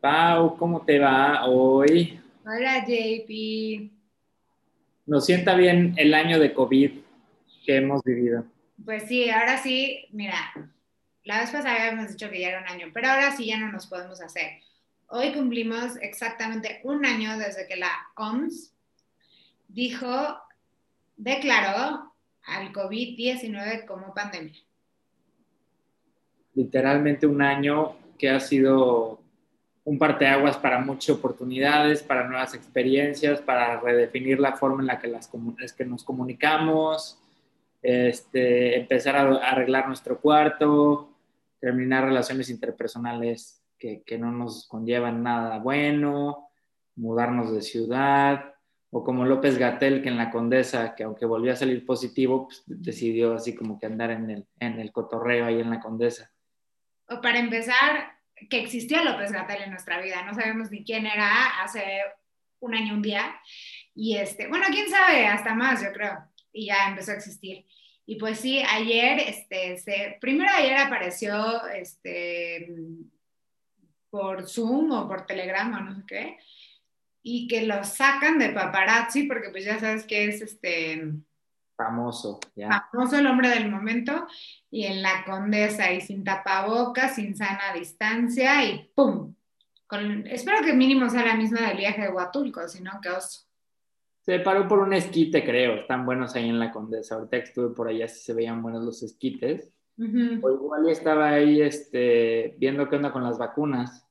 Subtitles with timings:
[0.00, 2.20] Pau, ¿cómo te va hoy?
[2.44, 3.90] Hola, JP.
[5.06, 6.92] Nos sienta bien el año de COVID
[7.64, 8.44] que hemos vivido.
[8.84, 10.36] Pues sí, ahora sí, mira,
[11.24, 13.72] la vez pasada habíamos dicho que ya era un año, pero ahora sí ya no
[13.72, 14.60] nos podemos hacer.
[15.08, 18.72] Hoy cumplimos exactamente un año desde que la OMS
[19.66, 20.38] dijo,
[21.16, 22.14] declaró
[22.46, 24.54] al COVID-19 como pandemia.
[26.54, 29.22] Literalmente un año que ha sido
[29.88, 35.08] un parteaguas para muchas oportunidades, para nuevas experiencias, para redefinir la forma en la que,
[35.08, 35.30] las,
[35.76, 37.18] que nos comunicamos,
[37.80, 41.16] este, empezar a arreglar nuestro cuarto,
[41.58, 46.50] terminar relaciones interpersonales que, que no nos conllevan nada bueno,
[46.94, 48.54] mudarnos de ciudad,
[48.90, 52.62] o como López Gatel, que en la Condesa, que aunque volvió a salir positivo, pues
[52.66, 56.30] decidió así como que andar en el, en el cotorreo ahí en la Condesa.
[57.08, 58.17] O para empezar,
[58.48, 62.00] que existió López Gatel en nuestra vida, no sabemos ni quién era hace
[62.60, 63.40] un año, un día,
[63.94, 66.18] y este, bueno, quién sabe, hasta más, yo creo,
[66.52, 67.66] y ya empezó a existir.
[68.06, 72.68] Y pues sí, ayer, este, se, primero ayer apareció, este,
[74.10, 76.38] por Zoom o por Telegram o no sé qué,
[77.22, 81.12] y que lo sacan de paparazzi, porque pues ya sabes que es, este,
[81.78, 82.88] Famoso, ya.
[82.90, 84.26] Famoso el hombre del momento
[84.68, 89.32] y en la condesa y sin tapabocas, sin sana distancia y ¡pum!
[90.26, 93.42] espero que mínimo sea la misma del viaje de Huatulco, si no, qué oso.
[94.22, 95.76] Se paró por un esquite, creo.
[95.76, 97.14] Están buenos ahí en la Condesa.
[97.14, 99.72] Ahorita que estuve por allá, sí se veían buenos los esquites.
[99.96, 104.07] O igual estaba ahí este, viendo qué onda con las vacunas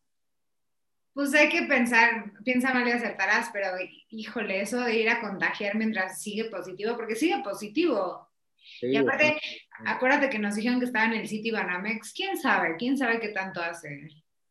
[1.17, 3.69] pues hay que pensar, piensa mal y acertarás, pero
[4.11, 8.29] híjole, eso de ir a contagiar mientras sigue positivo, porque sigue positivo.
[8.83, 9.35] y aparte,
[9.83, 13.29] acuérdate que nos dijeron que estaba en el City Banamex, quién sabe, quién sabe qué
[13.29, 14.07] tanto hace.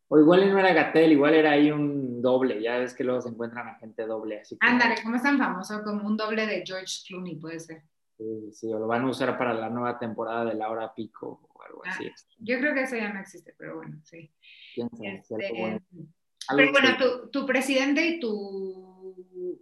[0.08, 3.28] O igual no era Gatel, igual era ahí un doble, ya ves que luego se
[3.28, 4.40] encuentran a gente doble.
[4.40, 7.82] Así Ándale, como es tan famoso como un doble de George Clooney, puede ser.
[8.18, 11.48] Sí, sí, o lo van a usar para la nueva temporada de la hora pico
[11.54, 12.08] o algo así.
[12.08, 14.32] Ah, yo creo que eso ya no existe, pero bueno, sí.
[14.74, 15.80] Este,
[16.54, 18.86] pero bueno, tu, tu, presidente y tu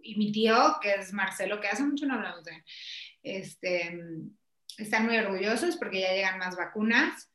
[0.05, 2.63] y mi tío, que es Marcelo, que hace mucho no hablamos de él,
[3.23, 3.99] este,
[4.77, 7.31] están muy orgullosos porque ya llegan más vacunas,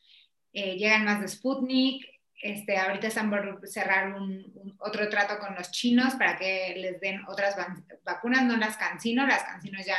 [0.53, 2.07] eh, llegan más de Sputnik,
[2.43, 7.23] este, ahorita están por cerrar un, otro trato con los chinos para que les den
[7.29, 7.55] otras
[8.03, 9.97] vacunas, no las cancino, las cancino ya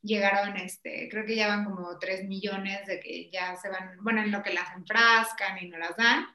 [0.00, 4.22] llegaron, este, creo que ya van como 3 millones de que ya se van, bueno,
[4.22, 6.26] en lo que las enfrascan y no las dan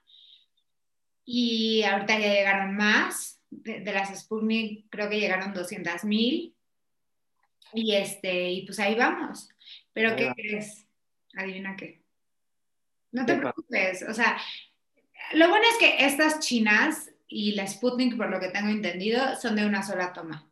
[1.31, 3.40] y ahorita ya llegaron más.
[3.51, 6.56] De, las Sputnik creo que llegaron 200 mil.
[7.72, 9.47] Y, este, y pues ahí vamos.
[9.94, 10.88] Pero ¿qué crees?
[11.35, 12.01] Adivina qué.
[13.12, 14.01] No te preocupes.
[14.09, 14.41] O sea,
[15.34, 19.56] lo bueno es que estas chinas y la Sputnik, por lo que tengo entendido, son
[19.56, 20.50] de una sola toma.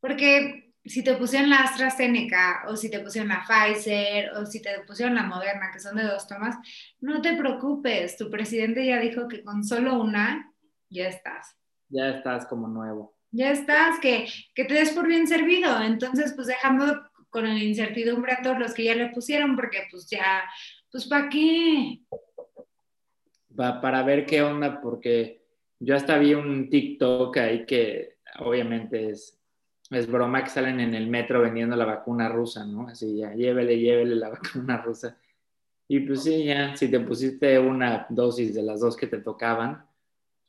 [0.00, 4.80] Porque si te pusieron la AstraZeneca o si te pusieron la Pfizer o si te
[4.86, 6.56] pusieron la Moderna, que son de dos tomas,
[7.00, 10.52] no te preocupes, tu presidente ya dijo que con solo una
[10.88, 11.56] ya estás.
[11.88, 13.16] Ya estás como nuevo.
[13.30, 15.80] Ya estás, que, que te des por bien servido.
[15.82, 20.08] Entonces, pues dejando con la incertidumbre a todos los que ya le pusieron, porque pues
[20.08, 20.42] ya,
[20.90, 22.00] pues ¿para qué?
[23.58, 25.44] Va, para ver qué onda, porque
[25.78, 29.39] yo hasta vi un TikTok ahí que obviamente es
[29.90, 32.88] es broma que salen en el metro vendiendo la vacuna rusa, ¿no?
[32.88, 35.16] Así ya, llévele, llévele la vacuna rusa.
[35.88, 39.84] Y pues sí, ya, si te pusiste una dosis de las dos que te tocaban,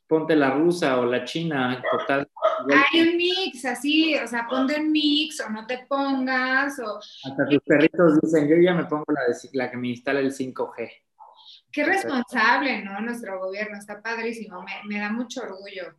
[0.06, 2.28] ponte la rusa o la china, total.
[2.70, 6.78] Hay un mix, así, o sea, ponte un mix o no te pongas.
[6.78, 6.98] O...
[6.98, 10.32] Hasta tus perritos dicen, yo ya me pongo la, de, la que me instala el
[10.32, 10.90] 5G.
[11.72, 13.00] Qué responsable, ¿no?
[13.00, 15.96] Nuestro gobierno, está padrísimo, me, me da mucho orgullo.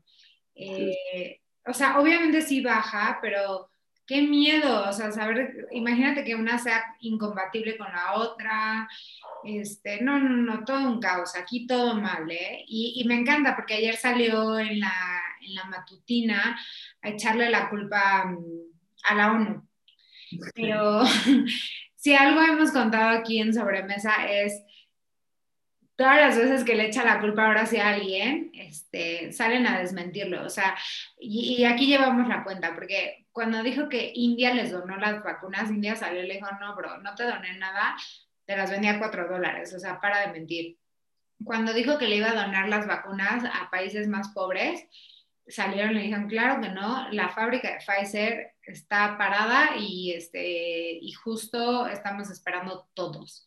[0.56, 3.70] Eh, o sea, obviamente sí baja, pero
[4.06, 8.88] qué miedo, o sea, saber, imagínate que una sea incompatible con la otra,
[9.44, 12.64] este, no, no, no, todo un caos, aquí todo mal, ¿eh?
[12.68, 16.60] Y, me encanta porque ayer salió en la, en la matutina
[17.02, 18.38] a echarle la culpa mm,
[19.06, 19.68] a la ONU.
[20.56, 21.04] Pero
[21.96, 24.62] si algo hemos contado aquí en Sobremesa es
[25.96, 29.80] todas las veces que le echa la culpa ahora sí a alguien, este, salen a
[29.80, 30.44] desmentirlo.
[30.46, 30.76] O sea,
[31.20, 35.96] y, aquí llevamos la cuenta, porque cuando dijo que India les donó las vacunas, India
[35.96, 37.96] salió y le dijo, no, bro, no te doné nada,
[38.46, 40.78] te las vendía a cuatro dólares, o sea, para de mentir.
[41.44, 44.86] Cuando dijo que le iba a donar las vacunas a países más pobres,
[45.48, 50.98] salieron y le dijeron, claro que no, la fábrica de Pfizer está parada y, este,
[51.02, 53.46] y justo estamos esperando todos.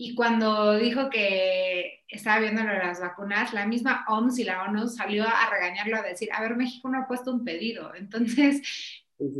[0.00, 4.62] Y cuando dijo que estaba viendo lo de las vacunas, la misma OMS y la
[4.62, 8.62] ONU salió a regañarlo, a decir, a ver, México no ha puesto un pedido, entonces,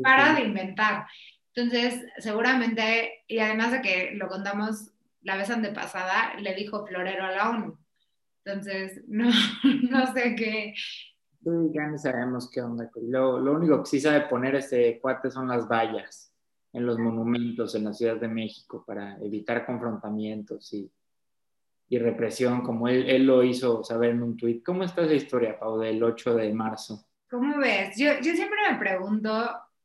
[0.02, 1.06] para de inventar.
[1.54, 4.90] Entonces, seguramente, y además de que lo contamos
[5.22, 7.78] la vez antepasada, le dijo Florero a la ONU.
[8.44, 9.30] Entonces, no,
[9.62, 10.74] no sé qué.
[11.40, 12.90] Ya no sabemos qué onda.
[13.00, 16.27] Lo, lo único que sí sabe poner ese cuate son las vallas
[16.78, 20.90] en los monumentos en la Ciudad de México para evitar confrontamientos y,
[21.88, 24.64] y represión, como él, él, lo hizo saber en un tuit.
[24.64, 27.06] ¿Cómo está esa historia, Pau, del 8 de marzo?
[27.30, 27.96] ¿Cómo ves?
[27.96, 29.30] Yo, yo siempre me pregunto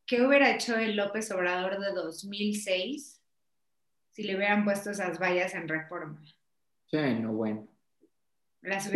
[0.06, 3.22] qué hubiera hecho el López Obrador de 2006
[4.12, 6.22] si le hubieran puesto esas vallas en reforma.
[6.86, 7.68] Sí, no, bueno.
[8.62, 8.90] Las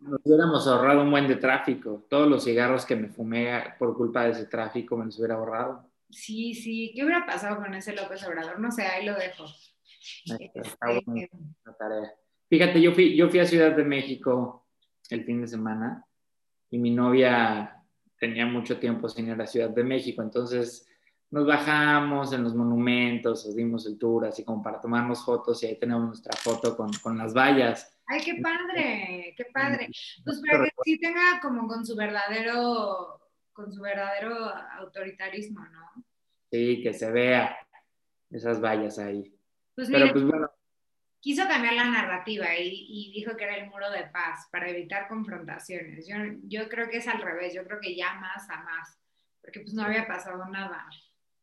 [0.00, 2.06] nos hubiéramos ahorrado un buen de tráfico.
[2.08, 5.87] Todos los cigarros que me fumé por culpa de ese tráfico me los hubiera ahorrado.
[6.10, 6.92] Sí, sí.
[6.94, 8.58] ¿Qué hubiera pasado con ese López Obrador?
[8.58, 9.44] No sé, ahí lo dejo.
[10.38, 10.62] Este,
[12.48, 14.66] Fíjate, yo fui, yo fui a Ciudad de México
[15.10, 16.04] el fin de semana
[16.70, 17.84] y mi novia
[18.18, 20.86] tenía mucho tiempo sin ir a Ciudad de México, entonces
[21.30, 25.78] nos bajamos en los monumentos, dimos el tour así como para tomarnos fotos y ahí
[25.78, 28.00] tenemos nuestra foto con, con las vallas.
[28.06, 29.34] ¡Ay, qué padre!
[29.36, 29.90] ¡Qué padre!
[30.24, 33.20] Pues para que sí tenga como con su verdadero
[33.58, 34.36] con su verdadero
[34.78, 36.04] autoritarismo, ¿no?
[36.48, 37.56] Sí, que se vea
[38.30, 39.36] esas vallas ahí.
[39.74, 40.48] Pues Pero pues bueno.
[41.18, 46.06] Quiso cambiar la narrativa y, dijo que era el muro de paz para evitar confrontaciones.
[46.06, 46.14] Yo,
[46.44, 48.96] yo creo que es al revés, yo creo que ya más a más,
[49.42, 50.86] porque pues no había pasado nada.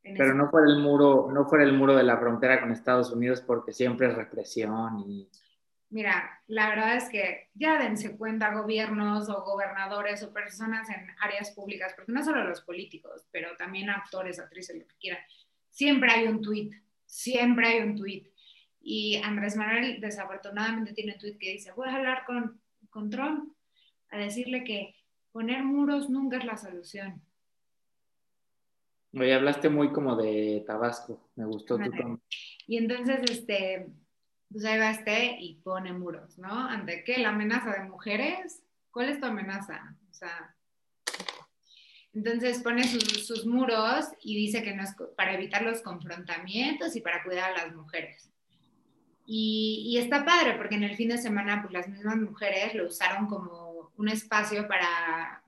[0.01, 3.41] Pero no fue el muro, no fue el muro de la frontera con Estados Unidos
[3.41, 5.29] porque siempre es represión y
[5.95, 11.51] Mira, la verdad es que ya dense cuenta gobiernos o gobernadores o personas en áreas
[11.51, 15.21] públicas, porque no solo los políticos, pero también actores, actrices, lo que quieran.
[15.69, 16.73] Siempre hay un tuit,
[17.05, 18.27] siempre hay un tuit.
[18.81, 22.59] Y Andrés Manuel desafortunadamente tiene un tuit que dice, voy a hablar con,
[22.89, 23.53] con Trump
[24.09, 24.97] a decirle que
[25.31, 27.21] poner muros nunca es la solución.
[29.13, 32.19] Oye, hablaste muy como de Tabasco, me gustó tu
[32.67, 33.87] Y entonces, este,
[34.51, 36.67] pues ahí va este y pone muros, ¿no?
[36.67, 37.17] ¿Ante qué?
[37.19, 38.61] ¿La amenaza de mujeres?
[38.91, 39.95] ¿Cuál es tu amenaza?
[40.09, 40.55] O sea,
[42.13, 47.21] entonces pone sus, muros y dice que no es para evitar los confrontamientos y para
[47.23, 48.31] cuidar a las mujeres.
[49.27, 52.87] Y, y, está padre porque en el fin de semana pues las mismas mujeres lo
[52.87, 55.43] usaron como un espacio para,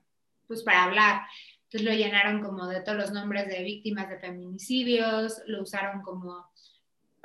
[0.46, 1.22] pues para hablar.
[1.64, 6.50] Entonces lo llenaron como de todos los nombres de víctimas de feminicidios, lo usaron como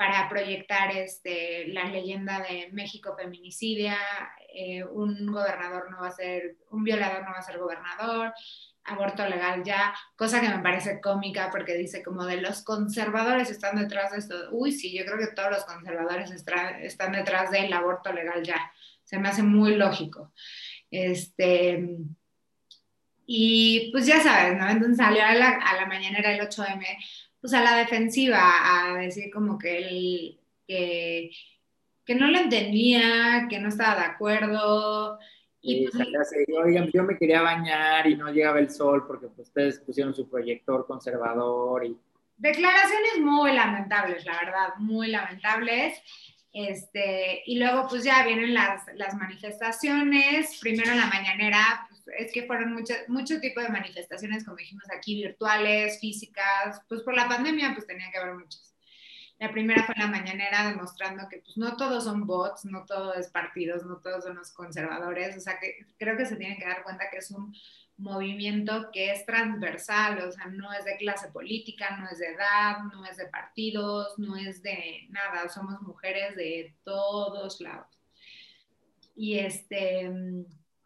[0.03, 3.95] para proyectar este, la leyenda de México feminicidia,
[4.53, 8.33] eh, un gobernador no va a ser, un violador no va a ser gobernador,
[8.83, 13.77] aborto legal ya, cosa que me parece cómica porque dice como de los conservadores están
[13.77, 14.35] detrás de esto.
[14.51, 18.73] Uy, sí, yo creo que todos los conservadores están detrás del aborto legal ya.
[19.05, 20.33] Se me hace muy lógico.
[20.91, 21.81] Este,
[23.25, 24.69] y pues ya sabes, ¿no?
[24.69, 26.85] Entonces salió a la, a la mañanera el 8M
[27.43, 31.29] pues a la defensiva, a decir como que él, que,
[32.05, 35.19] que no lo entendía, que no estaba de acuerdo.
[35.59, 36.07] Y pues,
[36.63, 40.29] Oigan, yo me quería bañar y no llegaba el sol porque pues, ustedes pusieron su
[40.29, 41.97] proyector conservador y...
[42.37, 46.01] Declaraciones muy lamentables, la verdad, muy lamentables.
[46.53, 52.45] Este, y luego pues ya vienen las, las manifestaciones, primero en la mañanera, es que
[52.45, 57.74] fueron muchos mucho tipo de manifestaciones, como dijimos aquí, virtuales, físicas, pues por la pandemia
[57.74, 58.74] pues tenía que haber muchas.
[59.39, 63.29] La primera fue la mañanera demostrando que pues no todos son bots, no todos es
[63.29, 66.83] partidos, no todos son los conservadores, o sea que creo que se tienen que dar
[66.83, 67.53] cuenta que es un
[67.98, 72.79] movimiento que es transversal, o sea, no es de clase política, no es de edad,
[72.91, 77.88] no es de partidos, no es de nada, somos mujeres de todos lados.
[79.15, 80.12] Y este,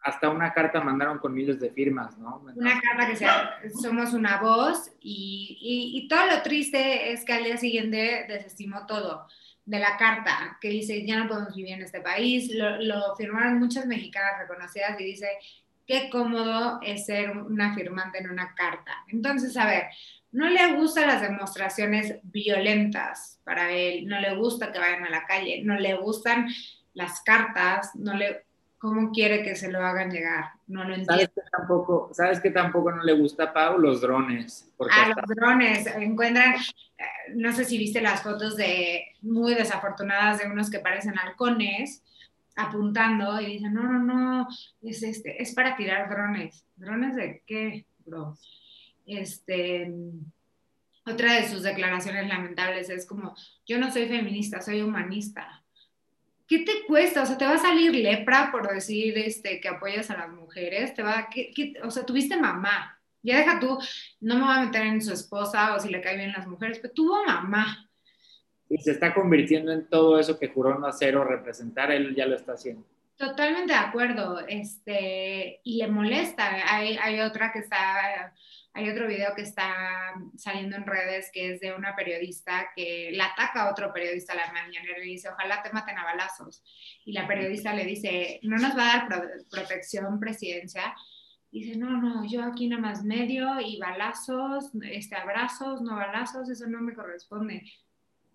[0.08, 2.42] hasta una carta mandaron con miles de firmas, ¿no?
[2.54, 5.58] Una carta que sea, somos una voz y,
[5.94, 9.26] y, todo lo triste es que al día siguiente desestimó todo
[9.68, 13.84] de la carta que dice ya no podemos vivir en este país, lo, firmaron muchas
[13.84, 15.28] mexicanas reconocidas y dice
[15.86, 18.92] qué cómodo es ser una firmante en una carta.
[19.08, 19.84] Entonces, a ver,
[20.32, 25.26] no le gustan las demostraciones violentas para él, no le gusta que vayan a la
[25.26, 26.48] calle, no le gustan
[26.94, 28.47] las cartas, no le
[28.78, 30.52] ¿Cómo quiere que se lo hagan llegar?
[30.68, 31.12] No lo entiendo.
[31.12, 33.78] ¿Sabes que tampoco, ¿sabes que tampoco no le gusta a Pau?
[33.78, 34.72] Los drones.
[34.90, 35.86] ah, los drones.
[35.86, 37.04] Encuentran, eh,
[37.34, 42.04] no sé si viste las fotos de muy desafortunadas de unos que parecen halcones
[42.54, 44.48] apuntando y dicen, no, no, no,
[44.82, 46.64] es, este, es para tirar drones.
[46.76, 48.36] ¿Drones de qué, bro?
[49.06, 49.92] Este,
[51.04, 53.34] otra de sus declaraciones lamentables es como,
[53.66, 55.64] yo no soy feminista, soy humanista
[56.48, 57.22] ¿qué te cuesta?
[57.22, 60.94] O sea, te va a salir lepra por decir este, que apoyas a las mujeres,
[60.94, 63.78] te va, ¿qué, o sea, tuviste mamá, ya deja tú,
[64.20, 66.78] no me voy a meter en su esposa o si le cae bien las mujeres,
[66.80, 67.88] pero tuvo mamá.
[68.70, 72.26] Y se está convirtiendo en todo eso que juró no hacer o representar, él ya
[72.26, 72.84] lo está haciendo.
[73.18, 76.50] Totalmente de acuerdo, este, y le molesta.
[76.72, 78.32] Hay, otra que está,
[78.72, 83.26] hay otro video que está saliendo en redes que es de una periodista que la
[83.26, 86.62] ataca a otro periodista a la mañana y le dice, ojalá te maten a balazos.
[87.04, 90.94] Y la periodista le dice, no nos va a dar protección presidencia.
[91.50, 96.68] dice, no, no, yo aquí nada más medio y balazos, este, abrazos, no balazos, eso
[96.68, 97.64] no me corresponde.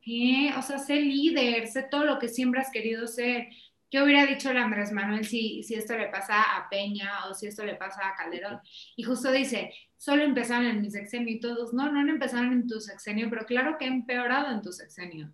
[0.01, 0.53] ¿Qué?
[0.57, 3.47] O sea, sé líder, sé todo lo que siempre has querido ser
[3.93, 7.45] ¿Qué hubiera dicho el Andrés Manuel si, si esto le pasa a Peña o si
[7.45, 8.59] esto le pasa a Calderón?
[8.95, 12.65] Y justo dice, solo empezaron en mi sexenio y todos, no, no han empezado en
[12.65, 15.31] tu sexenio, pero claro que ha empeorado en tu sexenio.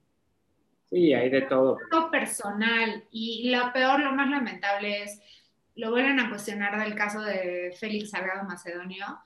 [0.90, 1.78] Sí, hay de todo.
[1.90, 5.22] Lo personal y lo peor, lo más lamentable es,
[5.76, 9.20] lo vuelven a cuestionar del caso de Félix Salgado Macedonio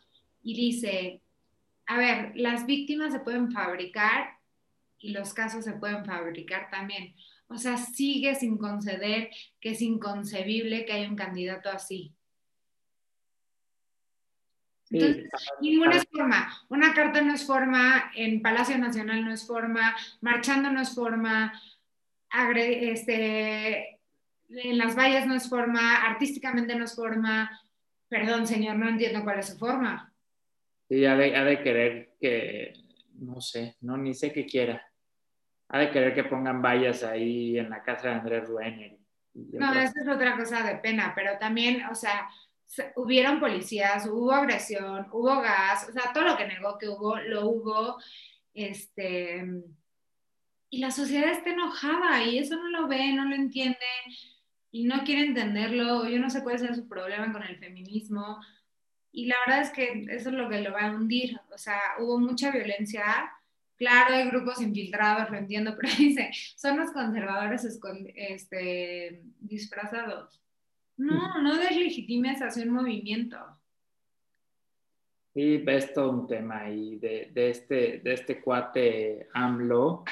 [0.44, 1.24] y dice,
[1.88, 4.38] a ver, las víctimas se pueden fabricar
[5.00, 7.16] y los casos se pueden fabricar también.
[7.54, 9.30] O sea, sigue sin conceder
[9.60, 12.16] que es inconcebible que haya un candidato así.
[14.90, 15.30] Entonces,
[15.62, 16.52] ninguna es forma.
[16.70, 21.60] Una carta no es forma, en Palacio Nacional no es forma, marchando no es forma,
[22.60, 24.00] este,
[24.50, 27.60] en las vallas no es forma, artísticamente no es forma.
[28.08, 30.14] Perdón, señor, no entiendo cuál es su forma.
[30.90, 32.74] Sí, ha de, ha de querer que,
[33.16, 34.84] no sé, no, ni sé qué quiera
[35.70, 38.98] ha de querer que pongan vallas ahí en la casa de Andrés Ruener.
[39.34, 42.30] No, eso es otra cosa de pena, pero también, o sea,
[42.96, 47.48] hubieron policías, hubo agresión, hubo gas, o sea, todo lo que negó que hubo, lo
[47.50, 47.98] hubo,
[48.54, 49.44] este,
[50.70, 53.78] y la sociedad está enojada y eso no lo ve, no lo entiende
[54.72, 58.40] y no quiere entenderlo, yo no sé cuál es su problema con el feminismo
[59.12, 61.80] y la verdad es que eso es lo que lo va a hundir, o sea,
[62.00, 63.32] hubo mucha violencia
[63.78, 67.68] Claro, hay grupos infiltrados, lo entiendo, pero dice, son los conservadores
[68.16, 70.40] este, disfrazados.
[70.98, 73.38] No, no deslegitimes hacia un movimiento.
[75.36, 80.04] Y ves todo un tema ahí de, de, este, de este cuate AMLO,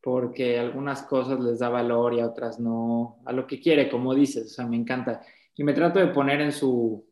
[0.00, 4.14] porque algunas cosas les da valor y a otras no, a lo que quiere, como
[4.14, 5.22] dices, o sea, me encanta.
[5.54, 7.06] Y me trato de poner en su,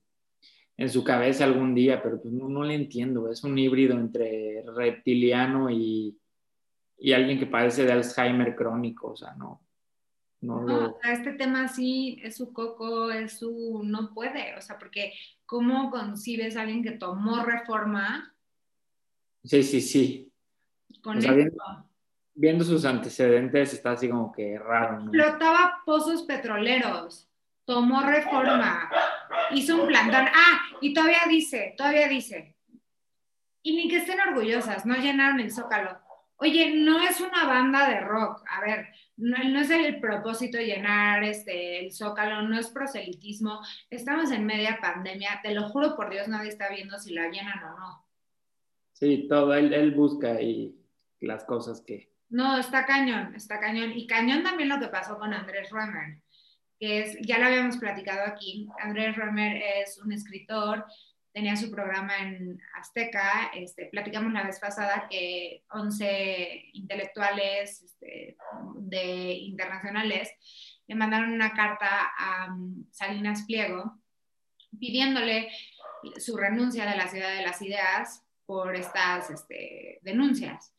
[0.77, 3.31] en su cabeza algún día, pero pues no, no le entiendo.
[3.31, 6.19] Es un híbrido entre reptiliano y,
[6.99, 9.61] y alguien que padece de Alzheimer crónico, o sea, no.
[10.41, 10.99] No, lo...
[11.05, 15.13] este tema sí es su coco, es su no puede, o sea, porque
[15.47, 18.35] ¿cómo concibes a alguien que tomó reforma?
[19.45, 20.33] Sí, sí, sí.
[21.01, 21.21] Con
[22.35, 25.13] viendo, sus antecedentes está así como que raro, ¿no?
[25.13, 27.29] Flotaba pozos petroleros,
[27.65, 28.91] tomó reforma,
[29.55, 30.27] hizo un plantón.
[30.35, 32.57] Ah, y todavía dice, todavía dice,
[33.63, 35.99] y ni que estén orgullosas, no llenaron el zócalo.
[36.37, 41.85] Oye, no es una banda de rock, a ver, no, es el propósito llenar este,
[41.85, 46.49] el zócalo, no es proselitismo, estamos en media pandemia, te lo juro por Dios, nadie
[46.49, 48.07] está viendo si la llenan o no.
[48.93, 50.75] Sí, todo, él, él busca y
[51.21, 52.11] las cosas que...
[52.29, 53.93] No, está cañón, está cañón.
[53.93, 56.23] Y cañón también lo que pasó con Andrés Römer
[56.83, 60.85] que es, ya lo habíamos platicado aquí, Andrés Romer es un escritor,
[61.33, 68.37] tenía su programa en Azteca, este, platicamos la vez pasada que 11 intelectuales este,
[68.79, 70.29] de internacionales
[70.89, 74.01] le mandaron una carta a um, Salinas Pliego
[74.77, 75.53] pidiéndole
[76.19, 80.75] su renuncia de la ciudad de las ideas por estas este, denuncias.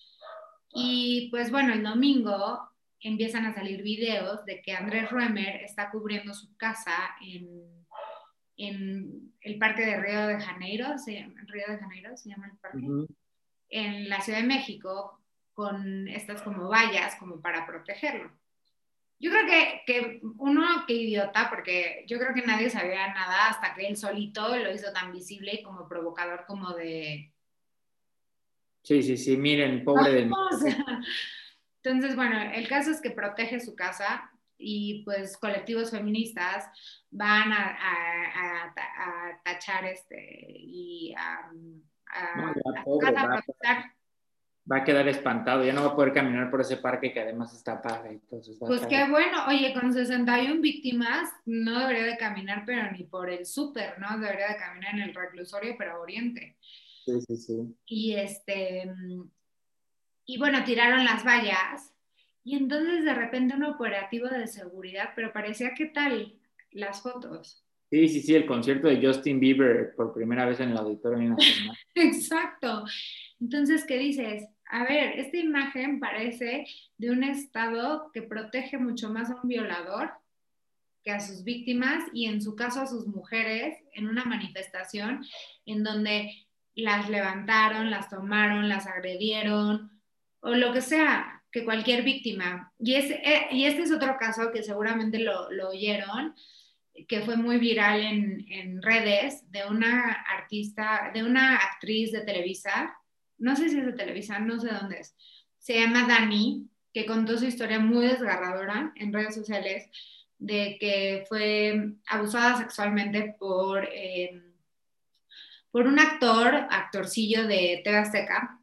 [0.74, 2.73] Y pues bueno, el domingo
[3.03, 7.86] empiezan a salir videos de que Andrés Ruemer está cubriendo su casa en,
[8.57, 12.57] en el parque de Río de Janeiro, se llama, Río de Janeiro se llama el
[12.57, 13.13] parque,
[13.69, 15.19] en la Ciudad de México,
[15.53, 18.31] con estas como vallas como para protegerlo.
[19.19, 23.74] Yo creo que, que uno, qué idiota, porque yo creo que nadie sabía nada hasta
[23.74, 27.31] que él solito lo hizo tan visible y como provocador como de...
[28.81, 30.31] Sí, sí, sí, miren, pobre de.
[31.84, 36.66] Entonces, bueno, el caso es que protege su casa y pues colectivos feministas
[37.12, 38.74] van a,
[39.44, 41.52] tachar este y a,
[44.72, 47.54] va, a quedar espantado, ya no va a poder caminar por ese parque que además
[47.54, 48.10] está paga.
[48.10, 53.30] Entonces pues qué bueno, oye, con 61 víctimas no debería de caminar, pero ni por
[53.30, 54.18] el súper, ¿no?
[54.18, 56.58] Debería de caminar en el reclusorio, pero oriente.
[57.04, 57.75] Sí, sí, sí.
[57.86, 58.90] Y este,
[60.25, 61.94] y bueno, tiraron las vallas
[62.44, 66.36] Y entonces de repente un operativo de seguridad, pero parecía que tal
[66.72, 67.63] las fotos.
[67.89, 71.77] Sí, sí, sí, el concierto de Justin Bieber por primera vez en el Auditorio Nacional.
[71.96, 72.86] Exacto.
[73.39, 74.48] Entonces, ¿qué dices?
[74.65, 76.65] A ver, esta imagen parece
[76.98, 80.12] de un Estado que protege mucho más a un violador
[81.03, 85.24] que a sus víctimas y en su caso a sus mujeres en una manifestación
[85.65, 86.32] en donde
[86.75, 89.93] las levantaron, las tomaron, las agredieron
[90.44, 92.74] o lo que sea, que cualquier víctima.
[92.78, 96.36] Y, es, eh, y este es otro caso que seguramente lo, lo oyeron,
[97.08, 102.96] que fue muy viral en, en, redes, de una artista, de una actriz de Televisa,
[103.38, 105.16] no sé si es de Televisa, no sé dónde es,
[105.60, 109.90] se llama Dani, que contó su historia muy desgarradora en redes sociales,
[110.38, 114.44] de que fue abusada sexualmente por, eh,
[115.72, 118.60] por un actor, actorcillo de TV Azteca,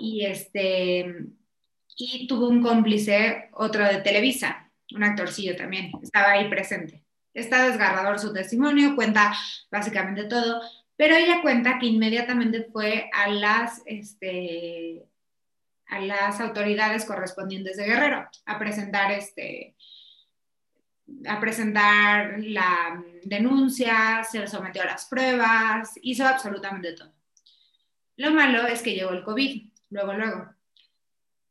[0.00, 1.26] y, este,
[1.96, 7.04] y tuvo un cómplice, otro de Televisa, un actorcillo también, estaba ahí presente.
[7.32, 9.32] Está desgarrador su testimonio, cuenta
[9.70, 10.60] básicamente todo,
[10.96, 15.06] pero ella cuenta que inmediatamente fue a las, este,
[15.86, 19.76] a las autoridades correspondientes de Guerrero a presentar, este,
[21.26, 27.12] a presentar la denuncia, se sometió a las pruebas, hizo absolutamente todo.
[28.16, 30.54] Lo malo es que llegó el COVID, luego, luego.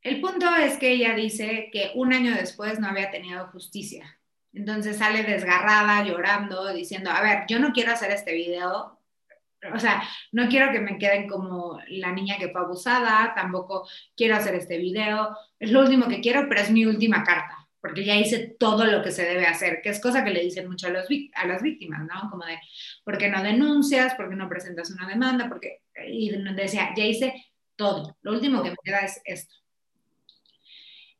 [0.01, 4.19] El punto es que ella dice que un año después no había tenido justicia.
[4.53, 8.99] Entonces sale desgarrada, llorando, diciendo, a ver, yo no quiero hacer este video,
[9.73, 14.35] o sea, no quiero que me queden como la niña que fue abusada, tampoco quiero
[14.35, 18.15] hacer este video, es lo último que quiero, pero es mi última carta, porque ya
[18.15, 20.91] hice todo lo que se debe hacer, que es cosa que le dicen mucho a,
[20.91, 22.29] los, a las víctimas, ¿no?
[22.31, 22.57] Como de,
[23.03, 24.15] ¿por qué no denuncias?
[24.15, 25.47] ¿Por qué no presentas una demanda?
[25.49, 27.33] Porque, y decía, ya hice
[27.79, 29.55] todo, lo último que me queda es esto.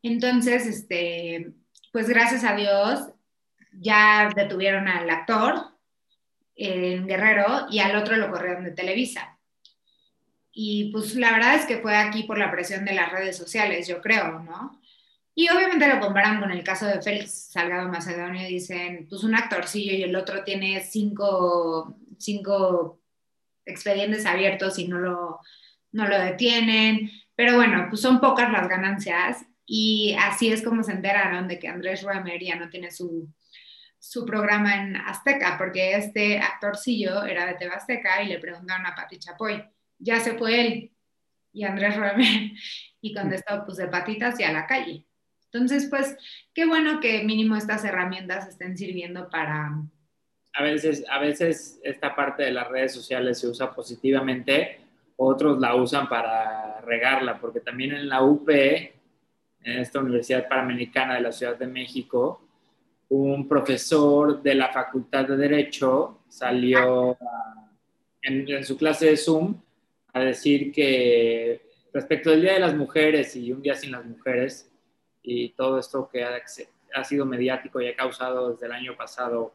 [0.04, 1.54] Entonces, este,
[1.94, 3.14] pues gracias a Dios,
[3.72, 5.56] ya detuvieron al actor,
[6.56, 9.40] en Guerrero, y al otro lo corrieron de Televisa.
[10.52, 13.88] Y pues la verdad es que fue aquí por la presión de las redes sociales,
[13.88, 14.82] yo creo, ¿no?
[15.34, 19.36] Y obviamente lo comparan con el caso de Félix Salgado Macedonio y dicen, pues un
[19.36, 23.00] actorcillo y el otro tiene cinco, cinco
[23.66, 25.40] expedientes abiertos y no lo,
[25.92, 27.12] no lo detienen.
[27.36, 31.68] Pero bueno, pues son pocas las ganancias y así es como se enteraron de que
[31.68, 33.32] Andrés Roemer ya no tiene su,
[34.00, 38.96] su programa en Azteca, porque este actorcillo era de TV Azteca y le preguntaron a
[38.96, 39.64] Pati Chapoy,
[39.98, 40.92] ya se fue él
[41.54, 42.52] y Andrés Roemer
[43.02, 45.06] y contestó pues de patitas y a la calle.
[45.52, 46.16] Entonces, pues,
[46.54, 49.72] qué bueno que mínimo estas herramientas estén sirviendo para...
[50.54, 54.80] A veces, a veces esta parte de las redes sociales se usa positivamente,
[55.22, 58.90] otros la usan para regarla, porque también en la UP, en
[59.64, 62.42] esta Universidad Panamericana de la Ciudad de México,
[63.10, 67.18] un profesor de la Facultad de Derecho salió
[68.22, 69.62] en, su clase de Zoom
[70.14, 74.72] a decir que respecto del Día de las Mujeres y un día sin las mujeres
[75.22, 76.40] y todo esto que ha,
[76.96, 79.54] ha sido mediático y ha causado desde el año pasado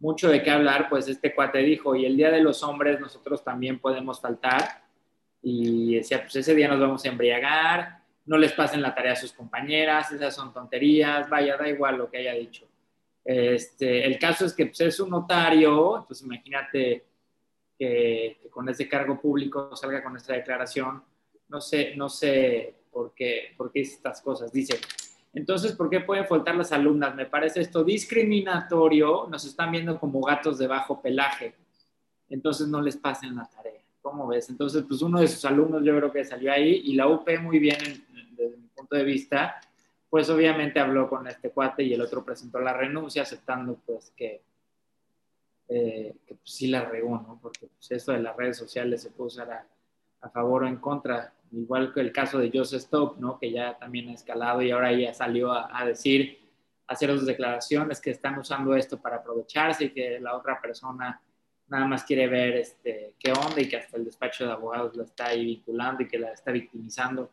[0.00, 3.44] mucho de qué hablar, pues este cuate dijo, y el Día de los Hombres nosotros
[3.44, 4.82] también podemos faltar.
[5.42, 9.16] Y decía, pues ese día nos vamos a embriagar, no les pasen la tarea a
[9.16, 12.66] sus compañeras, esas son tonterías, vaya, da igual lo que haya dicho.
[13.24, 17.04] Este, el caso es que pues, es un notario, entonces imagínate
[17.78, 21.02] que, con ese cargo público salga con esta declaración.
[21.48, 24.52] No sé, no sé por qué, por estas cosas.
[24.52, 24.78] Dice,
[25.32, 27.14] entonces, ¿por qué pueden faltar las alumnas?
[27.14, 31.54] Me parece esto discriminatorio, nos están viendo como gatos de bajo pelaje,
[32.28, 33.80] entonces no les pasen la tarea.
[34.02, 34.48] ¿Cómo ves?
[34.48, 37.58] Entonces, pues uno de sus alumnos yo creo que salió ahí y la UP muy
[37.58, 37.78] bien
[38.36, 39.60] desde mi punto de vista
[40.10, 44.42] pues obviamente habló con este cuate y el otro presentó la renuncia aceptando pues que,
[45.68, 47.38] eh, pues, sí la regó, ¿no?
[47.40, 49.66] Porque pues, eso de las redes sociales se puede usar a,
[50.30, 53.38] favor o en contra, igual que el caso de Joseph Stop, ¿no?
[53.38, 56.38] Que ya también ha escalado y ahora ya salió a, a decir,
[56.86, 61.20] a hacer sus declaraciones que están usando esto para aprovecharse y que la otra persona
[61.70, 65.04] nada más quiere ver este, qué onda y que hasta el despacho de abogados la
[65.04, 67.30] está ahí vinculando y que la está victimizando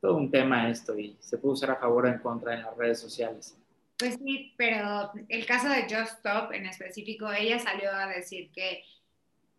[0.00, 2.76] todo un tema esto y se puede usar a favor o en contra en las
[2.76, 3.56] redes sociales.
[3.96, 8.82] Pues sí, pero el caso de Just Stop en específico, ella salió a decir que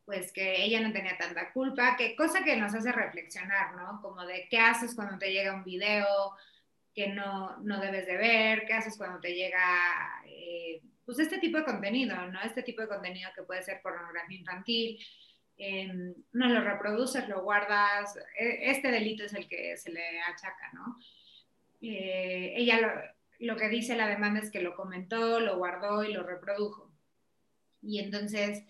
[0.05, 4.01] pues que ella no tenía tanta culpa, que cosa que nos hace reflexionar, ¿no?
[4.01, 6.07] Como de qué haces cuando te llega un video
[6.93, 9.61] que no, no debes de ver, qué haces cuando te llega,
[10.27, 12.41] eh, pues este tipo de contenido, ¿no?
[12.41, 14.99] Este tipo de contenido que puede ser pornografía infantil,
[16.33, 20.97] no lo reproduces, lo guardas, e, este delito es el que se le achaca, ¿no?
[21.81, 22.89] eh, ella lo,
[23.39, 26.91] lo que dice la demanda es que lo comentó, lo guardó y lo reprodujo.
[27.81, 28.63] Y entonces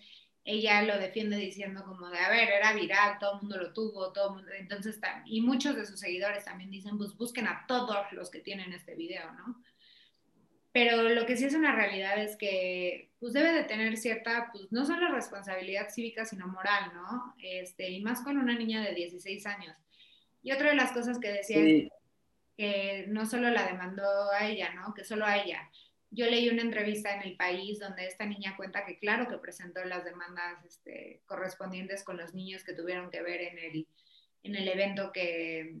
[0.44, 4.12] ella lo defiende diciendo como de, a ver, era viral, todo el mundo lo tuvo,
[4.12, 8.12] todo el mundo, entonces, y muchos de sus seguidores también dicen, pues busquen a todos
[8.12, 9.62] los que tienen este video, ¿no?
[10.70, 14.70] Pero lo que sí es una realidad es que pues debe de tener cierta, pues
[14.72, 17.34] no solo responsabilidad cívica, sino moral, ¿no?
[17.40, 19.76] Este, y más con una niña de 16 años.
[20.42, 21.92] Y otra de las cosas que decía es
[22.56, 24.92] que no solo la demandó a ella, ¿no?
[24.94, 25.70] Que solo a ella.
[26.14, 29.84] Yo leí una entrevista en El País donde esta niña cuenta que claro que presentó
[29.84, 33.88] las demandas este, correspondientes con los niños que tuvieron que ver en el,
[34.44, 35.74] en el evento que,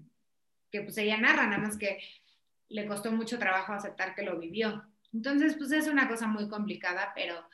[0.72, 2.00] que pues ella narra, nada más que
[2.68, 4.84] le costó mucho trabajo aceptar que lo vivió.
[5.12, 7.46] Entonces, pues es una cosa muy complicada, pero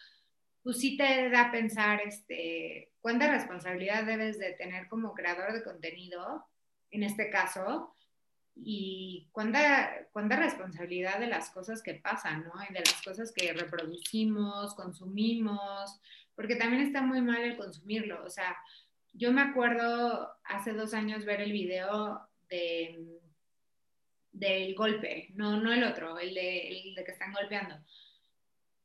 [0.63, 5.63] pues sí te da a pensar, este, cuánta responsabilidad debes de tener como creador de
[5.63, 6.47] contenido,
[6.91, 7.95] en este caso,
[8.63, 12.53] y cuánta, cuánta responsabilidad de las cosas que pasan, ¿no?
[12.69, 16.01] Y de las cosas que reproducimos, consumimos,
[16.35, 18.25] porque también está muy mal el consumirlo.
[18.25, 18.57] O sea,
[19.13, 23.21] yo me acuerdo hace dos años ver el video de
[24.33, 27.77] del golpe, no, no el otro, el de, el de que están golpeando.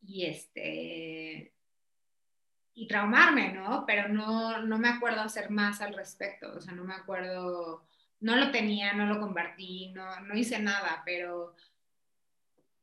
[0.01, 1.53] Y este,
[2.73, 3.85] y traumarme, ¿no?
[3.85, 7.88] Pero no, no me acuerdo hacer más al respecto, o sea, no me acuerdo,
[8.21, 11.56] no lo tenía, no lo compartí, no, no hice nada, pero,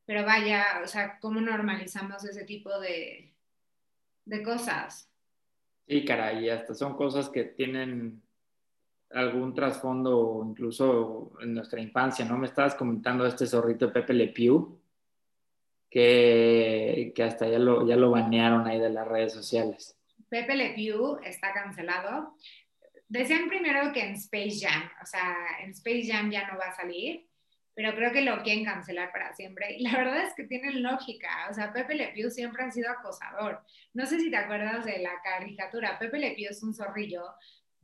[0.04, 3.32] pero vaya, o sea, ¿cómo normalizamos ese tipo de,
[4.24, 5.10] de cosas?
[5.86, 8.22] Sí, caray, hasta son cosas que tienen
[9.10, 12.38] algún trasfondo incluso en nuestra infancia, ¿no?
[12.38, 14.80] Me estabas comentando este zorrito Pepe Le Pew,
[15.90, 19.98] que, que hasta ya lo, ya lo banearon ahí de las redes sociales.
[20.30, 22.34] Pepe Le Pew está cancelado.
[23.12, 26.74] Decían primero que en Space Jam, o sea, en Space Jam ya no va a
[26.74, 27.28] salir,
[27.74, 29.76] pero creo que lo quieren cancelar para siempre.
[29.76, 32.90] Y la verdad es que tienen lógica, o sea, Pepe Le Pew siempre ha sido
[32.90, 33.60] acosador.
[33.92, 37.22] No sé si te acuerdas de la caricatura, Pepe Le Pew es un zorrillo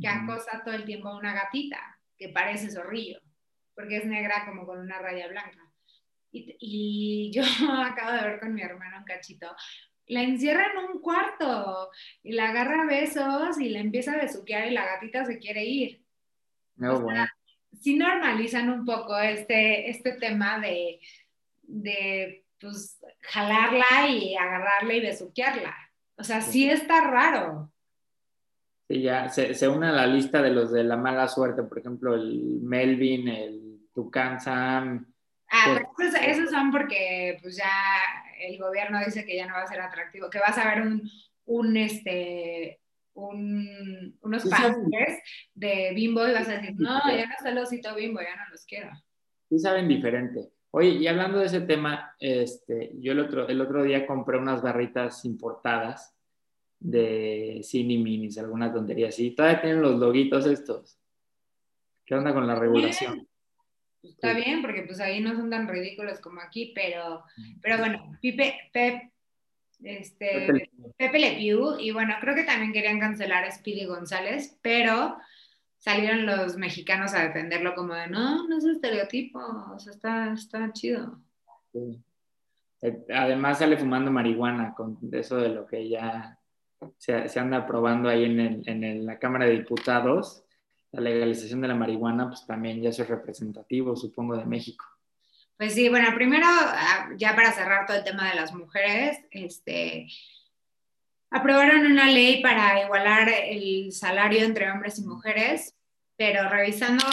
[0.01, 3.21] que acosa todo el tiempo a una gatita que parece zorrillo,
[3.75, 5.71] porque es negra como con una raya blanca.
[6.33, 7.43] Y, yo
[7.85, 9.55] acabo de ver con mi hermano un cachito,
[10.09, 11.91] la encierra en un cuarto
[12.23, 15.65] y la agarra a besos y la empieza a besuquear y la gatita se quiere
[15.65, 16.03] ir.
[16.77, 17.27] No, bueno.
[17.81, 21.01] sí normalizan un poco este, este tema de,
[21.63, 25.75] de pues, jalarla y agarrarla y besuquearla.
[26.17, 27.73] O sea, sí está raro.
[28.89, 31.79] Sí, ya se, se une a la lista de los de la mala suerte, por
[31.79, 35.13] ejemplo, el Melvin, el Tucán Sam.
[35.51, 37.71] Ah, pues, esos, son porque pues ya
[38.41, 41.11] el gobierno dice que ya no va a ser atractivo, que vas a ver un,
[41.47, 42.81] un este,
[43.15, 45.19] un, unos pasteles
[45.55, 48.51] de bimbo y vas a decir, no, ya no está el osito bimbo, ya no
[48.51, 48.91] los quiero.
[49.49, 50.51] Sí saben diferente.
[50.71, 54.63] Oye, y hablando de ese tema, este, yo el otro, el otro día compré unas
[54.63, 56.15] barritas importadas
[56.79, 59.31] de Cine Minis, alguna tontería así.
[59.31, 60.99] Todavía tienen los loguitos estos.
[62.05, 63.27] ¿Qué onda con la regulación?
[64.03, 67.25] Está bien, porque pues ahí no son tan ridículos como aquí, pero,
[67.61, 69.11] pero bueno, Pipe, Pep,
[69.83, 75.17] este, Pepe, Le Pew, y bueno, creo que también querían cancelar a Speedy González, pero
[75.79, 80.73] salieron los mexicanos a defenderlo como de, no, no es estereotipo, o sea, está, está
[80.73, 81.21] chido.
[82.83, 86.39] Eh, además sale fumando marihuana con eso de lo que ya
[86.97, 90.45] se, anda aprobando ahí en, la Cámara de Diputados,
[90.93, 94.85] la legalización de la marihuana, pues también ya es representativo, supongo, de México.
[95.57, 100.07] Pues sí, bueno, primero, ah, ya para cerrar todo el tema de las mujeres, este,
[101.31, 105.75] aprobaron una ley para igualar el salario entre hombres y mujeres,
[106.17, 107.05] pero revisando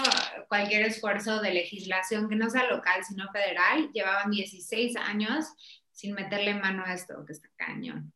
[0.47, 5.45] cualquier esfuerzo de legislación que no sea local, sino federal, llevaban 16 años
[5.91, 8.13] sin meterle mano a esto, que está cañón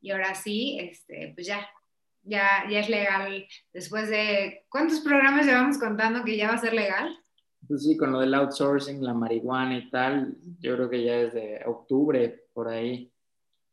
[0.00, 1.68] y ahora sí, este, pues ya,
[2.22, 3.46] ya, ya es legal.
[3.72, 7.16] Después de, ¿cuántos programas llevamos contando que ya va a ser legal?
[7.66, 11.62] Pues sí, con lo del outsourcing, la marihuana y tal, yo creo que ya desde
[11.66, 13.12] octubre por ahí,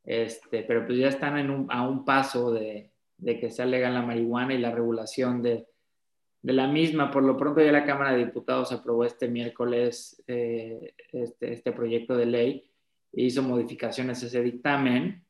[0.03, 3.93] este, pero pues ya están en un, a un paso de, de, que sea legal
[3.93, 5.67] la marihuana y la regulación de,
[6.41, 7.12] de, la misma.
[7.12, 12.15] Por lo pronto ya la Cámara de Diputados aprobó este miércoles eh, este, este proyecto
[12.15, 12.71] de ley
[13.13, 15.27] e hizo modificaciones a ese dictamen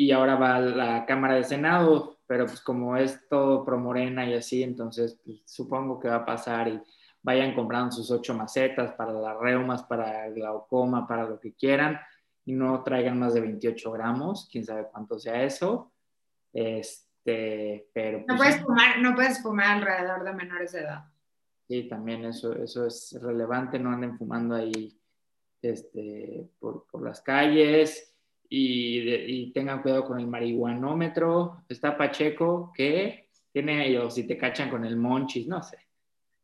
[0.00, 4.24] y ahora va a la Cámara de Senado, pero pues como es todo pro morena
[4.24, 6.80] y así, entonces pues, supongo que va a pasar y
[7.20, 11.98] vayan comprando sus ocho macetas para las reumas, para glaucoma, para lo que quieran,
[12.44, 15.90] y no traigan más de 28 gramos, quién sabe cuánto sea eso.
[16.52, 18.20] Este, pero...
[18.20, 21.06] no, pues, puedes fumar, no puedes fumar alrededor de menores de edad.
[21.66, 24.96] Sí, también eso, eso es relevante, no anden fumando ahí
[25.60, 28.07] este, por, por las calles
[28.48, 31.64] y, y, tengan cuidado con el marihuanómetro.
[31.68, 35.78] Está Pacheco que tiene ellos, si te cachan con el monchis, no sé.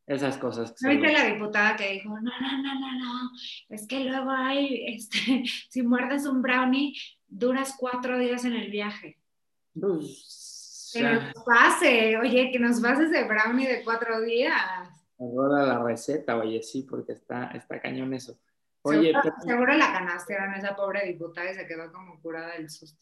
[0.07, 0.75] Esas cosas.
[0.83, 3.31] ¿No viste la diputada que dijo, no, no, no, no, no,
[3.71, 6.95] es que luego hay, este, si muerdes un brownie,
[7.27, 9.19] duras cuatro días en el viaje.
[9.73, 14.55] Pues, que nos pase, oye, que nos pases de brownie de cuatro días.
[15.19, 18.39] Ahora la receta, oye, sí, porque está, está cañón eso.
[18.87, 19.15] Oye,
[19.47, 23.01] seguro, la canastearon esa pobre diputada y se quedó como curada del susto.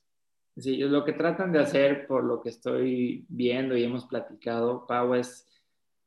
[0.57, 5.15] Sí, lo que tratan de hacer, por lo que estoy viendo y hemos platicado, Pau,
[5.15, 5.49] es,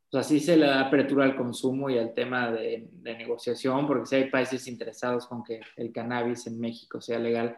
[0.09, 4.05] pues así se le da apertura al consumo y al tema de, de negociación, porque
[4.05, 7.57] si hay países interesados con que el cannabis en México sea legal,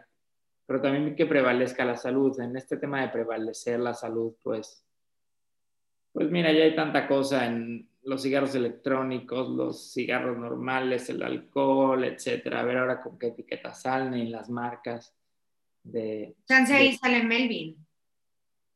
[0.66, 2.38] pero también que prevalezca la salud.
[2.40, 4.84] En este tema de prevalecer la salud, pues,
[6.12, 12.04] pues mira, ya hay tanta cosa en los cigarros electrónicos, los cigarros normales, el alcohol,
[12.04, 12.60] etcétera.
[12.60, 15.14] A ver ahora con qué etiqueta salen las marcas
[15.82, 16.34] de...
[16.46, 17.76] Chance ahí sale Melvin.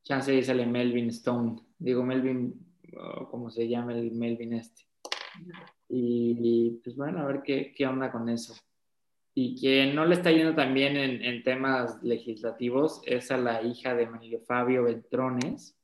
[0.05, 1.61] Chance ahí sale Melvin Stone.
[1.79, 2.55] Digo Melvin,
[2.95, 4.83] oh, ¿cómo se llama el Melvin este?
[5.89, 8.55] Y, pues bueno, a ver qué, qué, onda con eso.
[9.35, 13.95] Y quien no le está yendo también en, en temas legislativos es a la hija
[13.95, 15.79] de Manilio Fabio Beltrones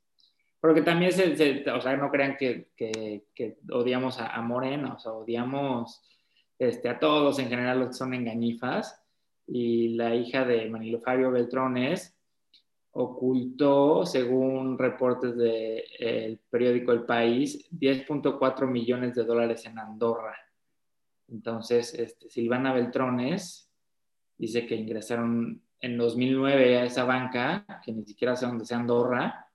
[0.60, 6.02] porque también se, o sea, no crean que, que, odiamos a, Morena, o sea, odiamos
[6.58, 9.04] este, a todos en general los que son engañifas.
[9.46, 12.14] Y la hija de Manilo Fabio Beltrones
[12.90, 20.36] ocultó, según reportes del periódico El País, 10.4 millones de dólares en Andorra.
[21.28, 23.70] Entonces, este, Silvana Beltrones
[24.36, 29.47] dice que ingresaron en 2009 a esa banca, que ni siquiera sé dónde sea Andorra,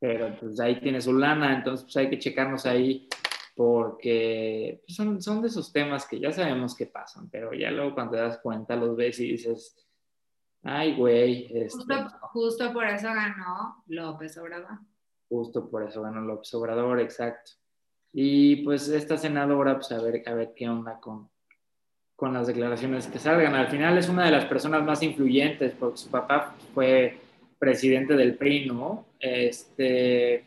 [0.00, 3.06] pero pues ahí tiene su lana, entonces pues hay que checarnos ahí
[3.54, 7.94] porque pues, son, son de esos temas que ya sabemos que pasan, pero ya luego
[7.94, 9.76] cuando te das cuenta los ves y dices,
[10.62, 11.50] ay, güey.
[11.54, 11.84] Este
[12.32, 14.78] justo, por eso ganó López Obrador.
[15.28, 17.52] Justo por eso ganó López Obrador, exacto.
[18.12, 21.28] Y pues esta senadora, pues a ver, a ver qué onda con,
[22.16, 23.54] con las declaraciones que salgan.
[23.54, 27.20] Al final es una de las personas más influyentes porque su papá fue
[27.60, 29.06] presidente del PRI, ¿no?
[29.20, 30.46] Este,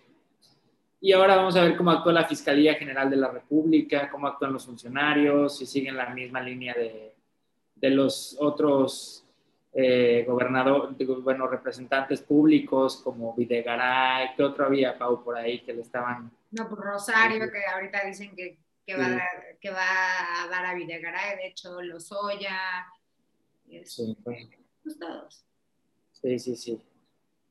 [0.99, 4.51] y ahora vamos a ver cómo actúa la Fiscalía General de la República, cómo actúan
[4.51, 7.13] los funcionarios, si siguen la misma línea de,
[7.75, 9.23] de los otros
[9.73, 15.81] eh, gobernadores, bueno, representantes públicos como Videgaray, ¿qué otro había, Pau, por ahí que le
[15.81, 16.31] estaban...
[16.49, 20.47] No, por pues Rosario, que ahorita dicen que, que, va, a dar, que va a
[20.47, 22.57] dar a Videgaray, de hecho, Lozoya,
[23.83, 24.47] sí, pues.
[24.81, 25.45] pues todos.
[26.11, 26.81] Sí, sí, sí.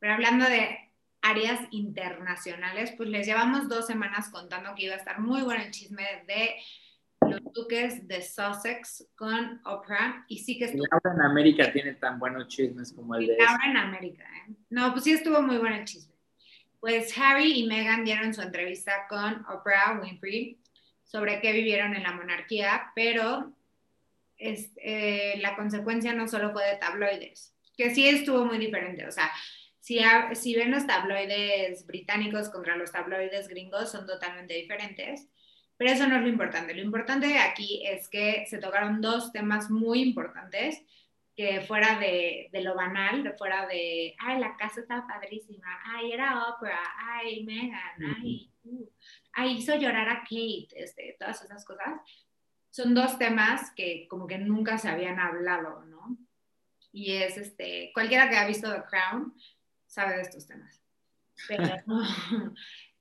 [0.02, 5.20] Pero hablando de áreas internacionales, pues les llevamos dos semanas contando que iba a estar
[5.20, 6.56] muy bueno el chisme de
[7.30, 10.82] los duques de Sussex con Oprah y sí que estuvo...
[10.90, 13.36] Laura en América tiene tan buenos chismes como el de...
[13.38, 14.52] Laura en América, ¿eh?
[14.70, 16.16] No, pues sí estuvo muy bueno el chisme.
[16.80, 20.58] Pues Harry y Meghan dieron su entrevista con Oprah Winfrey
[21.04, 23.52] sobre qué vivieron en la monarquía, pero
[24.36, 29.12] es, eh, la consecuencia no solo fue de tabloides, que sí estuvo muy diferente, o
[29.12, 29.30] sea,
[29.82, 35.28] si, ven los tabloides británicos contra los tabloides gringos, son totalmente diferentes.
[35.76, 36.72] Pero eso no es lo importante.
[36.72, 40.84] Lo importante aquí es que se tocaron dos temas muy importantes
[41.34, 46.46] que fuera de, lo banal, de fuera de, ay, la casa estaba padrísima, ay, era
[46.46, 48.86] Oprah, ay, Megan, ay, uh,
[49.32, 52.00] ay, hizo llorar a Kate, este, todas esas cosas.
[52.70, 56.16] Son dos temas que como que nunca se habían hablado, ¿no?
[56.92, 59.34] Y es, este, cualquiera que ha visto The Crown
[59.92, 60.80] sabe de estos temas.
[61.46, 61.64] Pero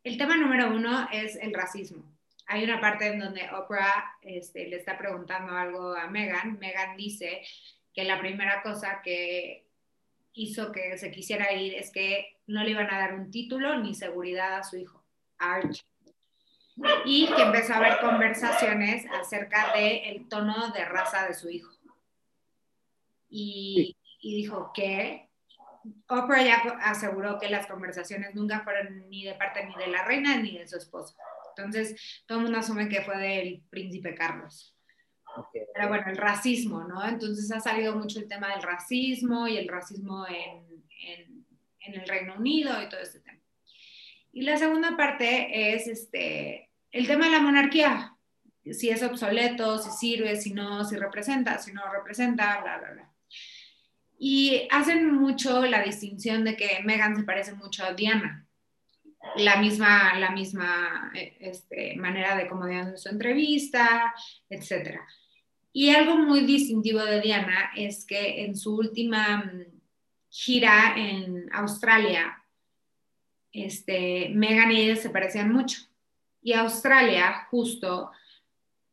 [0.04, 2.04] el tema número uno es el racismo.
[2.48, 6.60] Hay una parte en donde Oprah este, le está preguntando algo a Megan.
[6.60, 7.44] Megan dice
[7.94, 9.70] que la primera cosa que
[10.34, 13.96] hizo que se quisiera ir es que no le iban a dar un título ni
[13.96, 15.02] seguridad a su hijo,
[15.38, 15.86] Archie.
[17.06, 21.72] Y que empezó a haber conversaciones acerca del el tono de raza de su hijo.
[23.30, 25.31] Y, y dijo, ¿qué?
[26.08, 30.38] Oprah ya aseguró que las conversaciones nunca fueron ni de parte ni de la reina
[30.38, 31.16] ni de su esposo.
[31.56, 34.76] Entonces, todo el mundo asume que fue del príncipe Carlos.
[35.74, 37.08] Pero bueno, el racismo, ¿no?
[37.08, 41.46] Entonces ha salido mucho el tema del racismo y el racismo en, en,
[41.80, 43.40] en el Reino Unido y todo este tema.
[44.34, 48.16] Y la segunda parte es este, el tema de la monarquía.
[48.64, 53.11] Si es obsoleto, si sirve, si no, si representa, si no representa, bla, bla, bla.
[54.24, 58.46] Y hacen mucho la distinción de que Megan se parece mucho a Diana.
[59.36, 64.14] la misma, la misma este, manera de cómo dio su entrevista,
[64.48, 65.00] etc.
[65.74, 69.82] Y algo muy distintivo de Diana es que en su última mm,
[70.30, 72.44] gira en Australia,
[73.52, 75.82] este, Megan y ella se parecían mucho.
[76.44, 78.12] Y Australia justo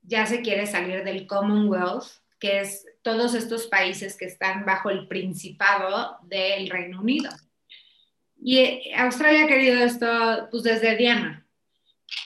[0.01, 2.07] ya se quiere salir del Commonwealth,
[2.39, 7.31] que es todos estos países que están bajo el principado del Reino Unido.
[8.41, 11.47] Y eh, Australia ha querido esto pues desde Diana.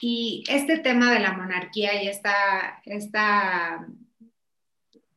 [0.01, 3.85] Y este tema de la monarquía y esta, esta,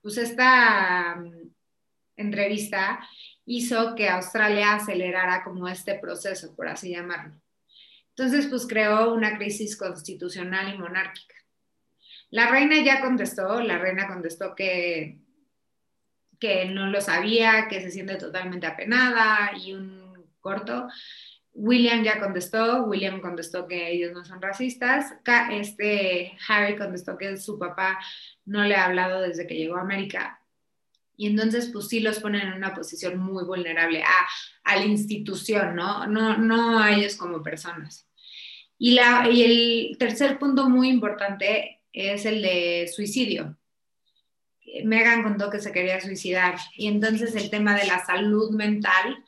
[0.02, 1.52] pues esta mm,
[2.16, 3.00] entrevista
[3.44, 7.40] hizo que Australia acelerara como este proceso, por así llamarlo.
[8.10, 11.36] Entonces, pues creó una crisis constitucional y monárquica.
[12.30, 15.18] La reina ya contestó, la reina contestó que,
[16.38, 20.88] que no lo sabía, que se siente totalmente apenada y un corto.
[21.52, 25.14] William ya contestó, William contestó que ellos no son racistas,
[25.50, 27.98] este Harry contestó que su papá
[28.44, 30.40] no le ha hablado desde que llegó a América
[31.16, 36.06] y entonces, pues sí los ponen en una posición muy vulnerable a, la institución, ¿no?
[36.06, 36.36] ¿no?
[36.36, 38.06] No a ellos como personas.
[38.78, 39.42] Y, la, y
[39.90, 43.56] el tercer punto muy importante es el de suicidio.
[44.84, 49.24] Megan contó que se quería suicidar y entonces el tema de la salud mental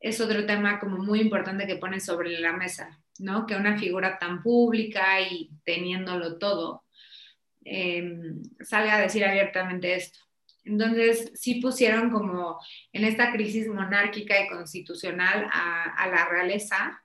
[0.00, 3.46] es otro tema como muy importante que pone sobre la mesa, ¿no?
[3.46, 6.84] Que una figura tan pública y teniéndolo todo
[7.64, 10.18] eh, salga a decir abiertamente esto.
[10.64, 12.58] Entonces, sí pusieron como
[12.92, 17.02] en esta crisis monárquica y constitucional a, la realeza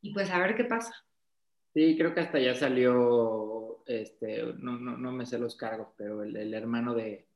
[0.00, 0.94] y pues a ver qué pasa.
[1.74, 3.55] Sí, creo que hasta ya salió,
[3.86, 7.26] este, no, no, no me sé los cargos, pero el, hermano de,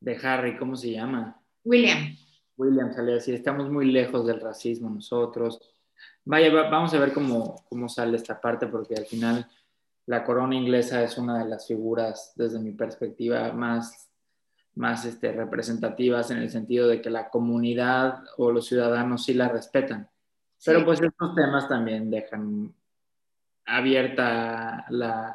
[0.00, 1.40] de, Harry, ¿cómo se llama?
[1.64, 2.16] William.
[2.56, 5.60] William salió así, estamos muy lejos del racismo nosotros.
[6.24, 9.46] Vaya, vamos a ver cómo, cómo sale esta parte, porque al final
[10.06, 14.06] la corona inglesa es una de las figuras, desde mi perspectiva, más
[14.76, 19.48] más este, representativas en el sentido de que la comunidad o los ciudadanos sí la
[19.48, 20.08] respetan.
[20.64, 22.74] Pero pues estos temas también dejan
[23.64, 25.34] abierta la,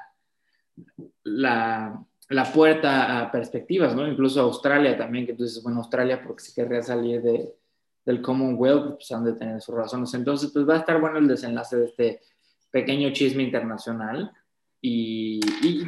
[1.23, 4.07] la, la, puerta a perspectivas, ¿no?
[4.07, 7.53] Incluso Australia también, que tú dices, bueno, Australia porque si querría salir de,
[8.05, 10.13] del Commonwealth, pues han de tener sus razones.
[10.13, 12.21] Entonces, pues va a estar bueno el desenlace de este
[12.71, 14.31] pequeño chisme internacional.
[14.83, 15.39] Y,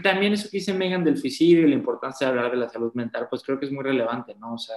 [0.04, 2.94] también eso que dice Megan del suicidio y la importancia de hablar de la salud
[2.94, 4.54] mental, pues creo que es muy relevante, ¿no?
[4.54, 4.76] O sea,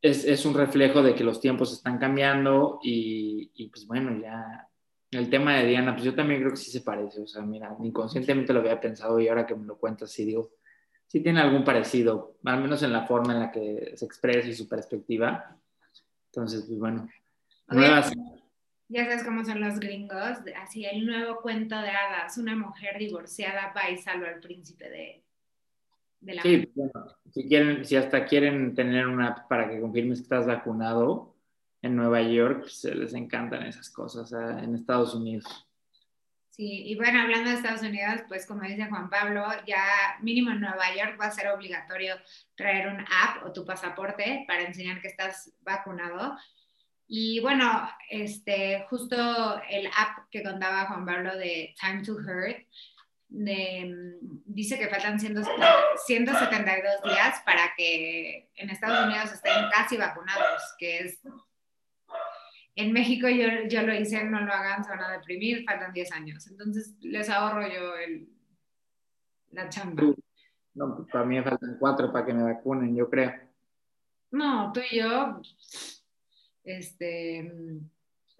[0.00, 4.68] es, es un reflejo de que los tiempos están cambiando y, y, pues bueno, ya
[5.10, 7.76] el tema de Diana, pues yo también creo que sí se parece, o sea, mira,
[7.80, 10.50] inconscientemente lo había pensado y ahora que me lo cuentas, sí digo,
[11.06, 14.54] sí tiene algún parecido, al menos en la forma en la que se expresa y
[14.54, 15.56] su perspectiva.
[16.26, 17.08] Entonces, pues bueno,
[17.68, 18.12] nuevas,
[18.88, 23.72] ya sabes cómo son los gringos, así el nuevo cuento de hadas, una mujer divorciada
[23.76, 25.24] va y salva al príncipe de,
[26.20, 26.92] de la Sí, bueno,
[27.32, 31.35] si, quieren, si hasta quieren tener una para que confirmes que estás vacunado
[31.86, 35.66] en Nueva York, pues, se les encantan esas cosas en Estados Unidos.
[36.50, 39.84] Sí, y bueno, hablando de Estados Unidos, pues como dice Juan Pablo, ya
[40.22, 42.16] mínimo en Nueva York va a ser obligatorio
[42.54, 46.34] traer un app o tu pasaporte para enseñar que estás vacunado.
[47.06, 52.66] Y bueno, este, justo el app que contaba Juan Pablo de Time to Hurt,
[53.28, 61.20] dice que faltan 172 días para que en Estados Unidos estén casi vacunados, que es...
[62.76, 66.12] En México yo, yo lo hice, no lo hagan, se van a deprimir, faltan 10
[66.12, 66.46] años.
[66.46, 68.28] Entonces les ahorro yo el,
[69.52, 70.02] la chamba.
[70.74, 73.32] No, para mí me faltan cuatro para que me vacunen, yo creo.
[74.30, 75.40] No, tú y yo
[76.66, 77.48] este,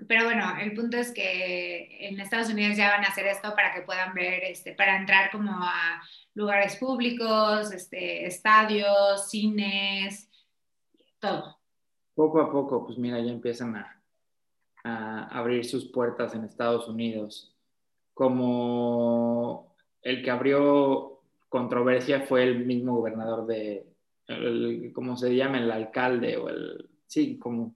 [0.09, 3.73] pero bueno, el punto es que en Estados Unidos ya van a hacer esto para
[3.73, 6.03] que puedan ver, este, para entrar como a
[6.35, 10.29] lugares públicos, este, estadios, cines,
[11.21, 11.57] todo.
[12.15, 13.96] Poco a poco, pues mira, ya empiezan a,
[14.87, 17.53] a abrir sus puertas en Estados Unidos.
[18.15, 23.87] Como el que abrió controversia fue el mismo gobernador de,
[24.29, 25.59] el, ¿cómo se llama?
[25.59, 27.75] El alcalde o el, sí, como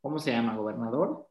[0.00, 0.56] ¿cómo se llama?
[0.56, 1.28] ¿Gobernador?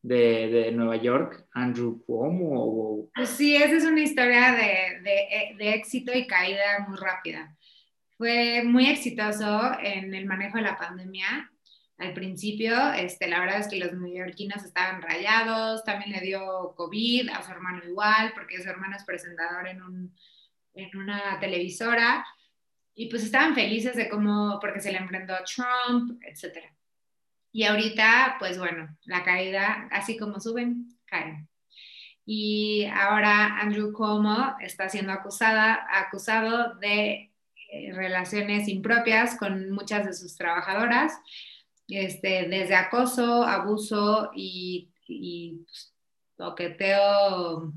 [0.00, 3.10] De, de, Nueva York, Andrew Cuomo.
[3.14, 7.56] Pues sí, esa es una historia de, de, de, éxito y caída muy rápida.
[8.16, 11.50] Fue muy exitoso en el manejo de la pandemia.
[11.98, 17.28] Al principio, este, la verdad es que los neoyorquinos estaban rayados, también le dio COVID,
[17.30, 20.16] a su hermano igual, porque su hermano es presentador en, un,
[20.74, 22.24] en una televisora,
[22.94, 26.72] y pues estaban felices de cómo, porque se le enfrentó a Trump, etcétera
[27.52, 31.48] Y ahorita, pues bueno, la caída, así como suben, caen.
[32.24, 37.32] Y ahora Andrew Cuomo está siendo acusada, acusado de
[37.72, 41.12] eh, relaciones impropias con muchas de sus trabajadoras,
[41.88, 45.94] este, desde acoso, abuso y, pues,
[46.36, 47.72] toqueteo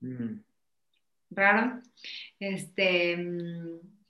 [0.00, 0.40] mm.
[1.30, 1.80] raro.
[2.38, 3.18] Este,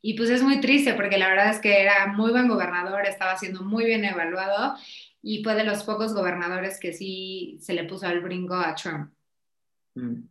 [0.03, 3.37] y pues es muy triste porque la verdad es que era muy buen gobernador, estaba
[3.37, 4.76] siendo muy bien evaluado
[5.22, 9.12] y fue de los pocos gobernadores que sí se le puso al brinco a Trump.
[9.95, 10.22] Mm.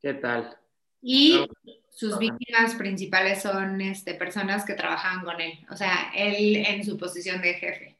[0.00, 0.56] ¿Qué tal?
[1.00, 1.46] Y
[1.90, 6.96] sus víctimas principales son este, personas que trabajaban con él, o sea, él en su
[6.98, 7.93] posición de jefe.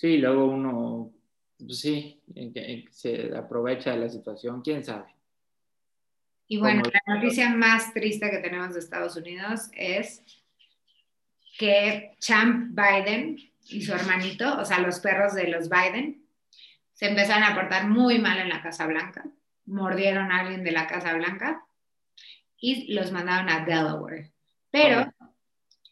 [0.00, 1.12] Sí, luego uno,
[1.58, 2.22] pues sí,
[2.90, 5.14] se aprovecha de la situación, quién sabe.
[6.48, 10.24] Y bueno, la noticia más triste que tenemos de Estados Unidos es
[11.58, 13.36] que Champ Biden
[13.68, 16.24] y su hermanito, o sea, los perros de los Biden,
[16.94, 19.26] se empezaron a portar muy mal en la Casa Blanca,
[19.66, 21.62] mordieron a alguien de la Casa Blanca
[22.56, 24.32] y los mandaron a Delaware.
[24.70, 25.12] Pero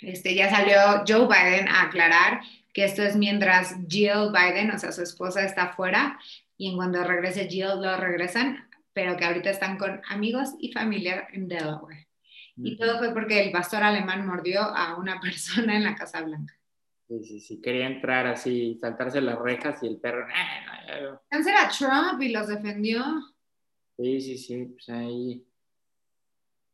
[0.01, 2.41] este, ya salió Joe Biden a aclarar
[2.73, 6.19] que esto es mientras Jill Biden, o sea, su esposa, está fuera
[6.57, 11.29] y en cuando regrese Jill lo regresan pero que ahorita están con amigos y familia
[11.33, 12.09] en Delaware.
[12.57, 16.53] Y todo fue porque el pastor alemán mordió a una persona en la Casa Blanca.
[17.07, 20.27] Sí, sí, sí, quería entrar así, saltarse las rejas y el perro...
[21.31, 23.05] Cáncer a Trump y los defendió.
[23.97, 25.47] Sí, sí, sí, pues ahí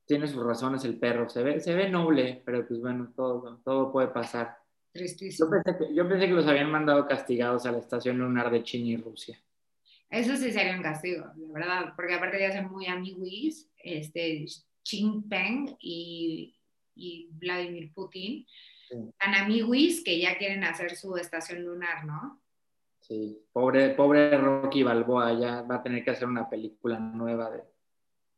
[0.07, 3.92] tiene sus razones el perro, se ve, se ve noble, pero pues bueno, todo, todo
[3.92, 4.57] puede pasar.
[4.95, 5.51] Tristísimo.
[5.51, 8.62] Yo pensé, que, yo pensé que los habían mandado castigados a la estación lunar de
[8.62, 9.36] China y Rusia.
[10.09, 14.62] Eso sí sería un castigo, la verdad, porque aparte ya son muy amiguis, este, Xi
[14.84, 16.57] Jinping y,
[16.95, 18.47] y Vladimir Putin,
[19.18, 22.40] tan amiguis que ya quieren hacer su estación lunar, ¿no?
[23.01, 27.64] Sí, pobre, pobre Rocky Balboa, ya va a tener que hacer una película nueva de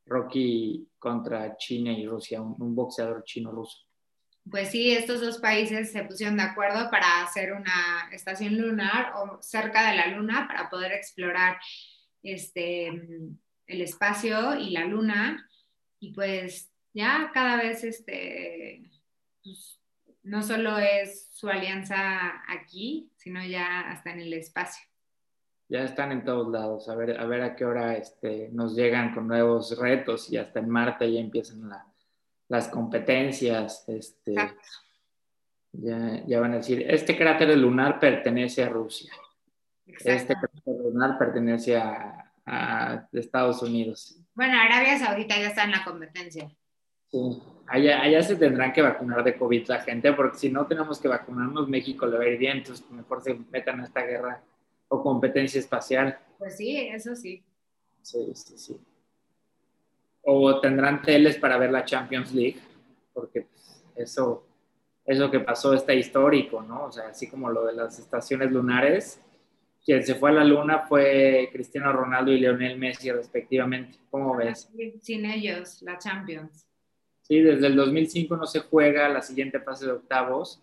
[0.07, 3.86] Rocky contra China y Rusia, un boxeador chino-ruso
[4.51, 9.43] pues sí, estos dos países se pusieron de acuerdo para hacer una estación lunar o
[9.43, 11.59] cerca de la luna para poder explorar
[12.23, 15.49] este, el espacio y la luna.
[15.99, 18.89] Y pues ya cada vez este,
[19.43, 19.81] pues,
[20.23, 24.87] no solo es su alianza aquí, sino ya hasta en el espacio.
[25.69, 29.13] Ya están en todos lados, a ver a, ver a qué hora este, nos llegan
[29.13, 31.85] con nuevos retos y hasta en Marte ya empiezan la,
[32.49, 34.35] las competencias, este,
[35.73, 39.13] ya, ya, van a decir, este cráter lunar pertenece a Rusia,
[39.87, 42.13] este cráter lunar pertenece a,
[43.13, 44.21] Estados Unidos.
[44.33, 46.49] Bueno, Arabia Saudita ya está en la competencia.
[47.11, 51.01] Sí, allá, allá se tendrán que vacunar de COVID la gente, porque si no tenemos
[51.01, 54.45] que vacunarnos, México le va a ir bien, entonces mejor se metan a esta guerra
[54.87, 56.17] o competencia espacial.
[56.39, 57.43] Pues sí, eso sí.
[58.03, 58.81] Sí, sí, sí
[60.29, 62.57] o tendrán teles para ver la Champions League,
[63.15, 64.45] porque pues, eso,
[65.05, 66.87] eso que pasó está histórico, ¿no?
[66.87, 69.21] O sea, así como lo de las estaciones lunares,
[69.85, 73.99] quien se fue a la luna fue Cristiano Ronaldo y Lionel Messi respectivamente.
[74.11, 74.69] ¿Cómo ves?
[75.01, 76.67] Sin ellos, la Champions.
[77.23, 80.61] Sí, desde el 2005 no se juega la siguiente fase de octavos,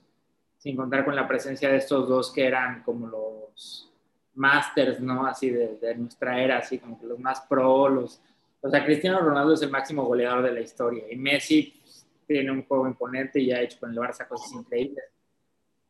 [0.57, 3.89] sin contar con la presencia de estos dos que eran como los
[4.33, 5.25] masters, ¿no?
[5.25, 8.21] Así de, de nuestra era, así como que los más pro, los
[8.65, 12.49] o sea, Cristiano Ronaldo es el máximo goleador de la historia y Messi pues, tiene
[12.49, 15.03] un juego imponente y ha hecho con el Barça cosas increíbles.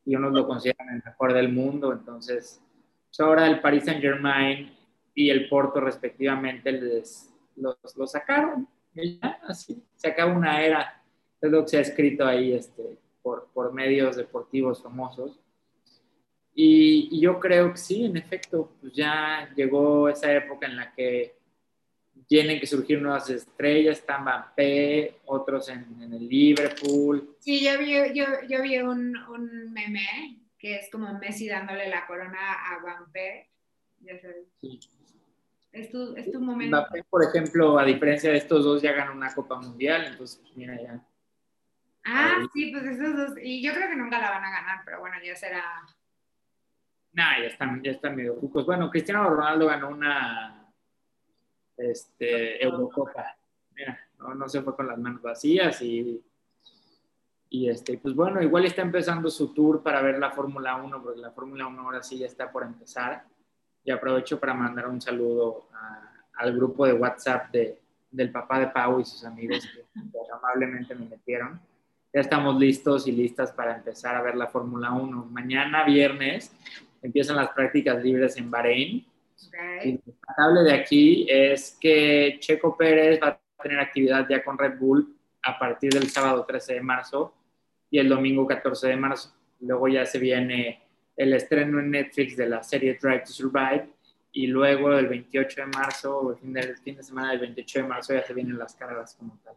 [0.06, 2.60] Y unos lo consideran el mejor del mundo, entonces
[3.08, 4.76] pues, ahora el Paris Saint Germain
[5.14, 8.68] y el Porto respectivamente les, los, sacaron.
[8.96, 11.04] Y ya, así, se acaba una era.
[11.40, 15.40] Es lo que se ha escrito ahí este, por, por medios deportivos famosos.
[16.56, 20.92] Y, y, yo creo que sí, en efecto, pues ya llegó esa época en la
[20.92, 21.43] que
[22.28, 27.36] tienen que surgir nuevas estrellas, están Mbappé, otros en, el Liverpool.
[27.40, 32.06] Sí, yo vi, yo, yo vi un, un, meme que es como Messi dándole la
[32.06, 33.50] corona a Mbappé.
[34.00, 34.48] Ya sabes.
[34.62, 34.80] Sí.
[35.72, 36.78] Es tu, es tu momento.
[36.78, 40.56] Mbappé, por ejemplo, a diferencia de estos dos, ya ganó una Copa Mundial, entonces, pues,
[40.56, 41.04] mira, ya.
[42.06, 43.38] Ah, sí, pues esos dos.
[43.42, 45.64] Y yo creo que nunca la van a ganar, pero bueno, ya será.
[47.14, 48.66] Nah, ya están, ya están medio cucos.
[48.66, 50.63] Bueno, Cristiano Ronaldo ganó una
[51.78, 53.38] este, Eurocopa.
[53.76, 56.24] Mira, no, se fue con las manos vacías y,
[57.50, 61.20] y este, pues bueno, igual está empezando su tour para ver la Fórmula 1, porque
[61.20, 63.26] la Fórmula 1 ahora sí ya está por empezar.
[63.84, 65.68] Y aprovecho para mandar un saludo
[66.36, 67.80] al grupo de WhatsApp de,
[68.14, 71.60] del papá de Pau y sus amigos que, amablemente me metieron.
[72.14, 75.26] ya estamos listos y listas para empezar a ver la Fórmula 1.
[75.32, 76.56] Mañana, viernes,
[77.02, 79.06] empiezan las prácticas libres en Bahrein.
[79.84, 84.58] Y lo destacable de aquí es que Checo Pérez va a tener actividad ya con
[84.58, 87.34] Red Bull a partir del sábado 13 de marzo
[87.90, 89.34] y el domingo 14 de marzo.
[89.60, 90.82] Luego ya se viene
[91.16, 93.90] el estreno en Netflix de la serie Drive to Survive
[94.32, 97.80] y luego el 28 de marzo o el fin de, fin de semana del 28
[97.80, 99.54] de marzo ya se vienen las carreras como tal.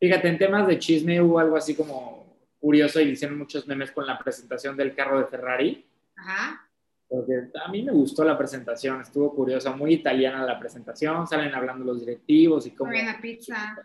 [0.00, 4.06] Fíjate, en temas de chisme hubo algo así como curioso y hicieron muchos memes con
[4.06, 5.86] la presentación del carro de Ferrari.
[6.16, 6.66] Ajá.
[7.10, 11.84] Porque a mí me gustó la presentación, estuvo curiosa, muy italiana la presentación, salen hablando
[11.84, 12.88] los directivos y cómo...
[12.88, 13.76] Muy la pizza.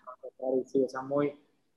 [0.68, 1.34] Sí, o sea, muy,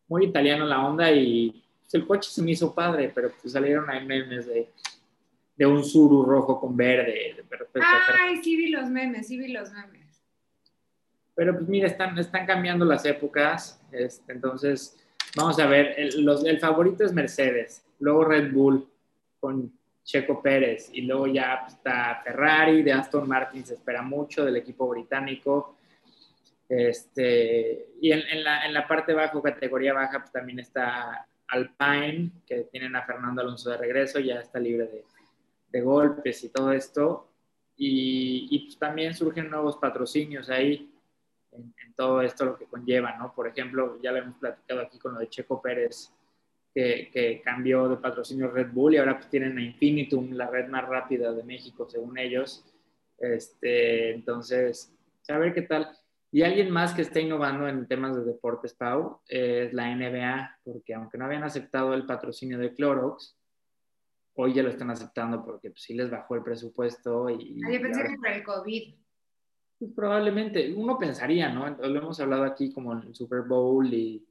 [0.08, 3.88] muy italiano la onda y pues, el coche se me hizo padre, pero pues salieron
[3.88, 4.68] ahí memes de,
[5.56, 7.34] de un suru rojo con verde.
[7.36, 7.80] De
[8.20, 10.22] Ay, sí vi los memes, sí vi los memes.
[11.34, 15.02] Pero pues mira, están, están cambiando las épocas, este, entonces
[15.34, 18.86] vamos a ver, el, los, el favorito es Mercedes, luego Red Bull
[19.40, 19.77] con
[20.08, 24.88] Checo Pérez y luego ya está Ferrari, de Aston Martin se espera mucho, del equipo
[24.88, 25.76] británico.
[26.66, 32.30] Este, y en, en, la, en la parte baja, categoría baja, pues también está Alpine,
[32.46, 35.04] que tienen a Fernando Alonso de regreso, ya está libre de,
[35.68, 37.28] de golpes y todo esto.
[37.76, 40.90] Y, y pues también surgen nuevos patrocinios ahí
[41.52, 43.34] en, todo esto lo que conlleva, ¿no?
[43.34, 46.14] Por ejemplo, ya lo hemos platicado aquí con lo de Checo Pérez,
[46.78, 50.68] que, que cambió de patrocinio Red Bull y ahora pues tienen a Infinitum, la red
[50.68, 52.64] más rápida de México, según ellos.
[53.18, 55.90] Este, entonces, a ver qué tal.
[56.30, 60.94] Y alguien más que está innovando en temas de deportes, Pau, es la NBA, porque
[60.94, 63.36] aunque no habían aceptado el patrocinio de Clorox,
[64.34, 67.28] hoy ya lo están aceptando porque pues, sí les bajó el presupuesto.
[67.28, 68.94] Y, ah, yo pensé que por el COVID.
[69.80, 71.68] Pues probablemente, uno pensaría, ¿no?
[71.70, 74.27] Lo hemos hablado aquí como en el Super Bowl y,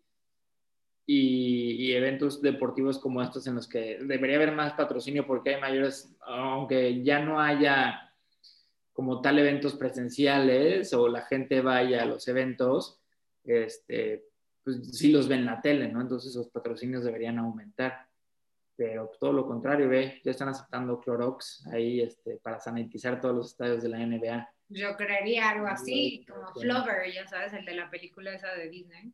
[1.10, 6.14] y, eventos deportivos como estos en los que debería haber más patrocinio porque hay mayores,
[6.20, 8.14] aunque ya no haya
[8.92, 13.00] como tal eventos presenciales o la gente vaya a los eventos,
[13.46, 14.26] este,
[14.64, 16.02] pues sí los ven en la tele, ¿no?
[16.02, 18.06] Entonces los patrocinios deberían aumentar.
[18.76, 23.52] Pero todo lo contrario, ve, ya están aceptando Clorox ahí este, para sanitizar todos los
[23.52, 24.54] estadios de la NBA.
[24.70, 29.14] Yo creería algo así, como Flover, ya sabes, el de la película esa de Disney.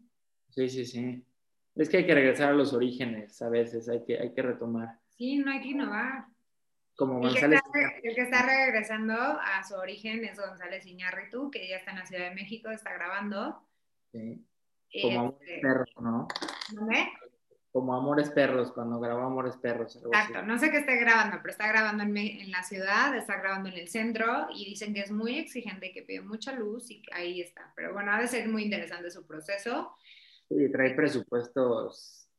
[0.50, 1.24] Sí, sí, sí.
[1.76, 5.00] Es que hay que regresar a los orígenes a veces, hay que, hay que retomar.
[5.10, 6.26] Sí, no hay que innovar.
[6.96, 7.60] Como González.
[8.04, 12.06] El que, está, regresando a su origen es González Iñárritu, que ya está en la
[12.06, 13.68] Ciudad de México, está grabando.
[14.12, 14.46] Sí.
[15.02, 16.28] Como este, perro, ¿no?
[16.74, 16.88] ¿No
[17.74, 19.96] como Amores Perros, cuando grabó Amores Perros.
[19.96, 23.68] Exacto, no sé qué esté grabando, pero está grabando en, en, la ciudad, está grabando
[23.70, 27.42] en el centro y dicen que es muy exigente que pide mucha luz y ahí
[27.42, 27.74] está.
[27.76, 29.92] Pero bueno, ha de ser muy interesante su proceso.
[30.56, 32.30] Sí, trae presupuestos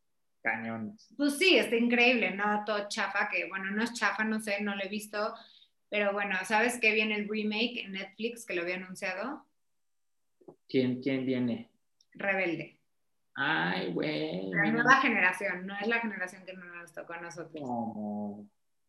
[0.42, 1.08] cañones.
[1.16, 2.64] Pues sí, está increíble, ¿no?
[2.64, 5.34] Todo chafa, que bueno, no es chafa, no sé, no lo he visto,
[5.88, 9.44] pero bueno, ¿sabes qué viene el remake en Netflix que lo había anunciado?
[10.68, 11.70] ¿Quién, quién viene?
[12.12, 12.80] Rebelde.
[13.34, 14.50] Ay, güey.
[14.50, 17.60] La nueva generación, no es la generación que nos tocó a nosotros.
[17.60, 18.46] No,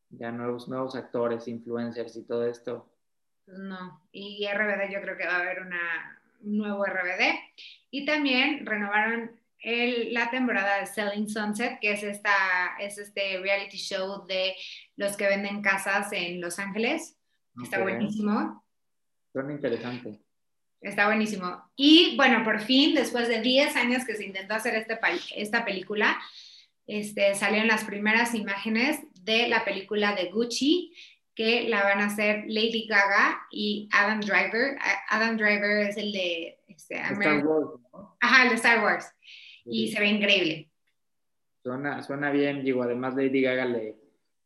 [0.10, 2.92] ya nuevos, nuevos actores, influencers y todo esto.
[3.46, 7.36] Pues no, y RBD yo creo que va a haber una, un nuevo RBD.
[7.92, 12.34] Y también renovaron el, la temporada de Selling Sunset, que es, esta,
[12.80, 14.56] es este reality show de
[14.96, 17.18] los que venden casas en Los Ángeles.
[17.62, 18.64] Está buenísimo.
[19.32, 20.20] Suena interesante.
[20.82, 21.64] Está buenísimo.
[21.76, 25.00] Y bueno, por fin, después de 10 años que se intentó hacer este,
[25.36, 26.18] esta película,
[26.86, 30.94] este, salieron las primeras imágenes de la película de Gucci,
[31.36, 34.78] que la van a hacer Lady Gaga y Adam Driver.
[35.10, 38.18] Adam Driver es el de este, Star Wars, ¿no?
[38.22, 39.14] Ajá, el de Star Wars.
[39.66, 40.70] Y se ve increíble.
[41.62, 43.96] Suena, suena bien, digo, además Lady Gaga le,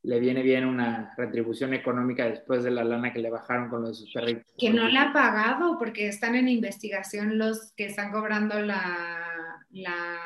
[0.04, 3.92] le viene bien una retribución económica después de la lana que le bajaron con los
[3.92, 4.46] de sus perritos.
[4.58, 9.66] Que no le ha pagado porque están en investigación los que están cobrando la...
[9.70, 10.18] la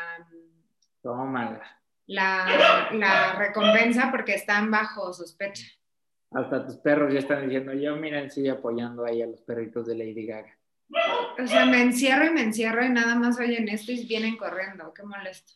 [2.06, 5.66] La, la recompensa porque están bajo sospecha.
[6.34, 9.96] Hasta tus perros ya están diciendo, yo miren, sigue apoyando ahí a los perritos de
[9.96, 10.58] Lady Gaga.
[11.42, 14.94] O sea, me encierro y me encierro y nada más oyen esto y vienen corriendo,
[14.94, 15.54] qué molesto.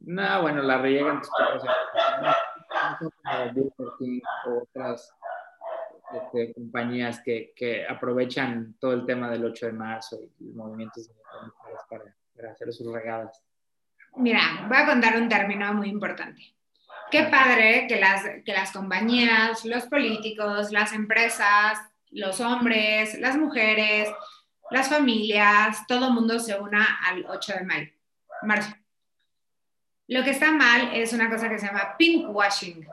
[0.00, 1.64] No, bueno, la riegan tus perros
[4.46, 5.14] o otras
[6.12, 11.10] este, compañías que, que, aprovechan todo el tema del 8 de marzo y movimientos
[11.88, 12.04] para,
[12.36, 13.42] para hacer sus regadas.
[14.16, 16.54] Mira, voy a contar un término muy importante.
[17.14, 21.78] Qué padre que las, que las compañías, los políticos, las empresas,
[22.10, 24.08] los hombres, las mujeres,
[24.72, 27.92] las familias, todo mundo se una al 8 de mayo,
[28.42, 28.74] marzo.
[30.08, 32.84] Lo que está mal es una cosa que se llama pink washing.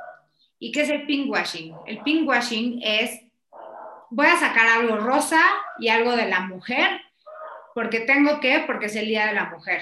[0.59, 1.74] ¿Y qué es el pink washing?
[1.88, 3.22] El pink washing es,
[4.11, 5.41] voy a sacar algo rosa
[5.80, 7.01] y algo de la mujer,
[7.74, 9.82] porque tengo que, porque es el Día de la Mujer.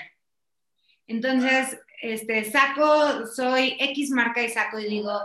[1.07, 5.19] Entonces, este, saco, soy X marca y saco y digo,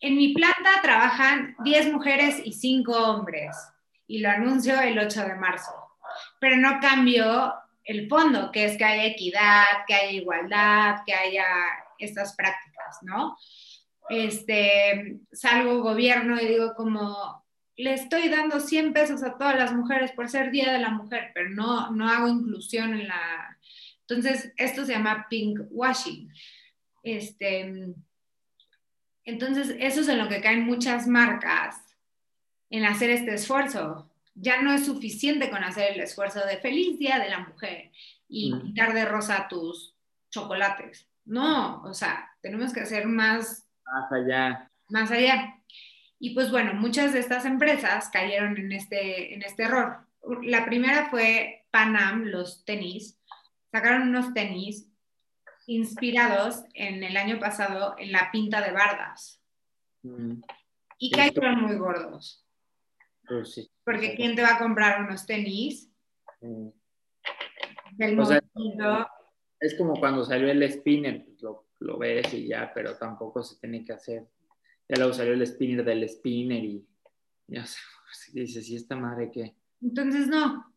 [0.00, 3.56] en mi planta trabajan 10 mujeres y 5 hombres
[4.06, 5.72] y lo anuncio el 8 de marzo,
[6.40, 7.54] pero no cambio
[7.84, 11.46] el fondo, que es que haya equidad, que haya igualdad, que haya
[11.98, 13.36] estas prácticas, ¿no?
[14.08, 17.44] Este, salgo gobierno y digo como,
[17.76, 21.30] le estoy dando 100 pesos a todas las mujeres por ser Día de la Mujer,
[21.34, 23.58] pero no, no hago inclusión en la...
[24.08, 26.32] Entonces, esto se llama pink washing.
[27.02, 27.94] Este,
[29.24, 31.76] entonces, eso es en lo que caen muchas marcas
[32.70, 37.18] en hacer este esfuerzo ya no es suficiente con hacer el esfuerzo de feliz día
[37.18, 37.90] de la mujer
[38.28, 39.94] y quitar de rosa tus
[40.30, 41.08] chocolates.
[41.24, 43.68] No, o sea, tenemos que hacer más...
[43.84, 44.70] Más allá.
[44.88, 45.58] Más allá.
[46.18, 50.06] Y pues bueno, muchas de estas empresas cayeron en este, en este error.
[50.42, 53.18] La primera fue Panam, los tenis.
[53.72, 54.86] Sacaron unos tenis
[55.66, 59.42] inspirados en el año pasado en la pinta de bardas.
[60.98, 62.46] Y cayeron muy gordos.
[63.26, 63.70] Pues sí.
[63.82, 65.90] Porque ¿quién te va a comprar unos tenis?
[66.42, 66.68] Mm.
[69.60, 71.42] es como cuando salió el spinner, pues
[71.80, 74.28] lo, ves y ya, pero tampoco se tiene que hacer.
[74.88, 76.86] Ya luego salió el spinner del spinner y
[77.46, 79.56] ya sé, pues, dices, ¿y esta madre qué?
[79.80, 80.74] Entonces, no.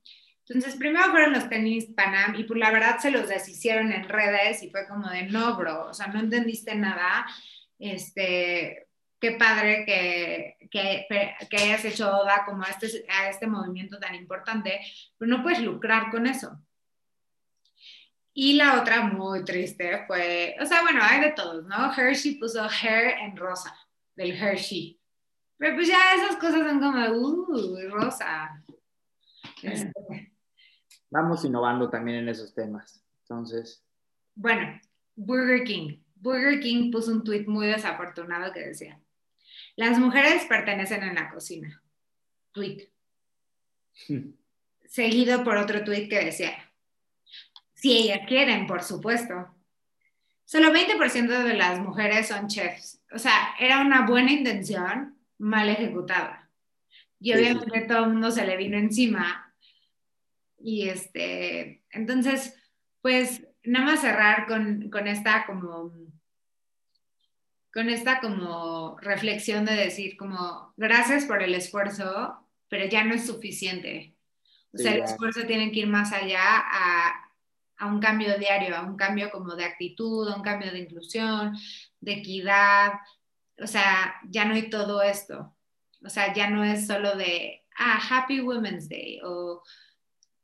[0.47, 4.61] Entonces, primero fueron los tenis Panam y pues la verdad se los deshicieron en redes
[4.61, 7.25] y fue como de no, bro, o sea, no entendiste nada.
[7.79, 8.87] Este,
[9.19, 11.07] qué padre que, que,
[11.49, 14.79] que, hayas hecho Oda como a este, a este movimiento tan importante,
[15.17, 16.59] pero no puedes lucrar con eso.
[18.37, 21.91] Y la otra muy triste fue, o sea, bueno, hay de todos, ¿no?
[21.91, 23.75] Hershey puso hair en rosa,
[24.15, 24.99] del Hershey.
[25.57, 28.61] Pero pues ya esas cosas son como, uh, rosa.
[29.63, 30.24] Este.
[31.09, 33.03] Vamos innovando también en esos temas.
[33.21, 33.83] Entonces.
[34.35, 34.79] Bueno,
[35.15, 35.99] Burger King.
[36.15, 38.99] Burger King puso un tweet muy desafortunado que decía,
[39.75, 41.81] las mujeres pertenecen en la cocina.
[42.51, 42.89] Tweet.
[44.87, 46.53] Seguido por otro tweet que decía,
[47.73, 49.53] si ellas quieren, por supuesto.
[50.45, 53.01] Solo 20% de las mujeres son chefs.
[53.11, 56.49] O sea, era una buena intención mal ejecutada.
[57.19, 59.44] Y obviamente todo el mundo se le vino encima.
[60.65, 62.55] Y este, entonces,
[63.03, 65.93] pues nada más cerrar con, con esta como
[67.71, 72.35] con esta como reflexión de decir como gracias por el esfuerzo,
[72.67, 74.15] pero ya no es suficiente.
[74.73, 77.13] O sea, el esfuerzo tiene que ir más allá a,
[77.77, 81.55] a, un cambio diario, a un cambio como de actitud, a un cambio de inclusión,
[81.99, 82.93] de equidad.
[83.61, 85.55] O sea, ya no hay todo esto.
[86.03, 89.61] O sea, ya no es solo de, ah, Happy Women's Day o,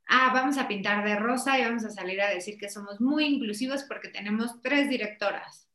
[0.08, 3.24] ah, vamos a pintar de rosa y vamos a salir a decir que somos muy
[3.24, 5.68] inclusivos porque tenemos tres directoras.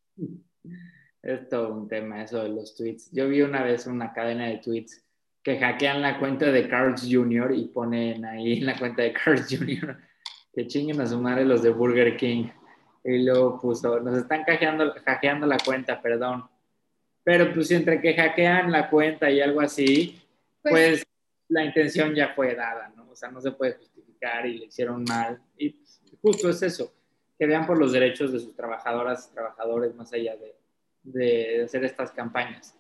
[1.22, 3.12] Es todo un tema eso de los tweets.
[3.12, 5.04] Yo vi una vez una cadena de tweets
[5.44, 7.54] que hackean la cuenta de Carl's Jr.
[7.56, 9.98] y ponen ahí en la cuenta de Carl's Jr.
[10.54, 12.50] que chinguen a su madre los de Burger King.
[13.04, 16.44] Y luego puso, nos están hackeando, hackeando la cuenta, perdón.
[17.24, 20.22] Pero pues entre que hackean la cuenta y algo así,
[20.62, 21.08] pues, pues
[21.50, 23.10] la intención ya fue dada, ¿no?
[23.10, 23.97] O sea, no se puede justificar
[24.45, 25.41] y le hicieron mal.
[25.57, 25.76] Y
[26.22, 26.93] justo es eso,
[27.38, 30.55] que vean por los derechos de sus trabajadoras y trabajadores más allá de,
[31.03, 32.76] de hacer estas campañas.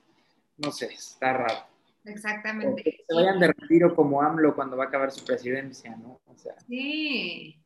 [0.57, 1.67] No sé, está raro.
[2.07, 2.83] Exactamente.
[2.83, 6.21] que se vayan de retiro como AMLO cuando va a acabar su presidencia, ¿no?
[6.67, 7.61] Sí.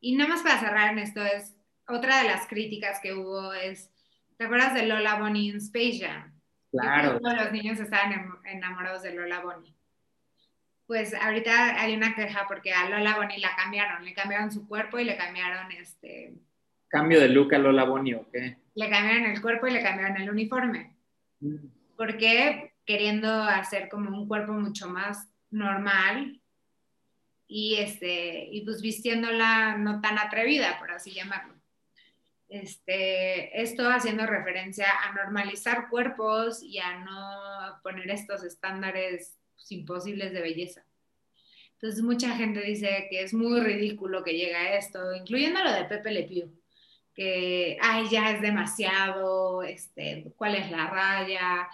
[0.00, 1.56] Y nada más para cerrar en esto, es
[1.88, 3.90] otra de las críticas que hubo es,
[4.36, 6.38] ¿te acuerdas de Lola Bonnie en Space Jam?
[6.70, 7.18] Claro.
[7.20, 9.74] Todos los niños estaban enamorados de Lola Bonnie.
[10.86, 14.98] Pues ahorita hay una queja porque a Lola Bonnie la cambiaron, le cambiaron su cuerpo
[14.98, 16.34] y le cambiaron este...
[16.88, 18.56] ¿Cambio de look a Lola Bonnie o qué?
[18.76, 20.94] le cambiaron el cuerpo y le cambiaron el uniforme.
[21.40, 21.56] Mm.
[21.96, 26.40] Porque queriendo hacer como un cuerpo mucho más normal
[27.48, 31.54] y, este, y pues vistiéndola no tan atrevida, por así llamarlo.
[32.48, 39.38] Este, esto haciendo referencia a normalizar cuerpos y a no poner estos estándares
[39.72, 40.84] imposibles de belleza.
[41.74, 45.84] Entonces mucha gente dice que es muy ridículo que llegue a esto, incluyendo lo de
[45.84, 46.52] Pepe Le Pew
[47.16, 51.66] que, ay, ya es demasiado, este, cuál es la raya,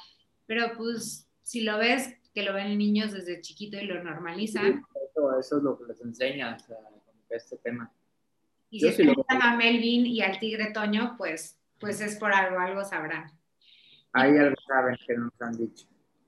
[0.46, 4.84] pero pues si lo ves, que lo ven niños desde chiquito y lo normalizan.
[5.40, 6.56] eso es lo que les enseña,
[7.28, 7.92] este tema.
[8.70, 12.84] Y si se a Melvin y al tigre Toño, pues, pues es por algo, algo
[12.84, 13.30] sabrán.
[14.12, 15.86] Ahí algo saben que nos han dicho.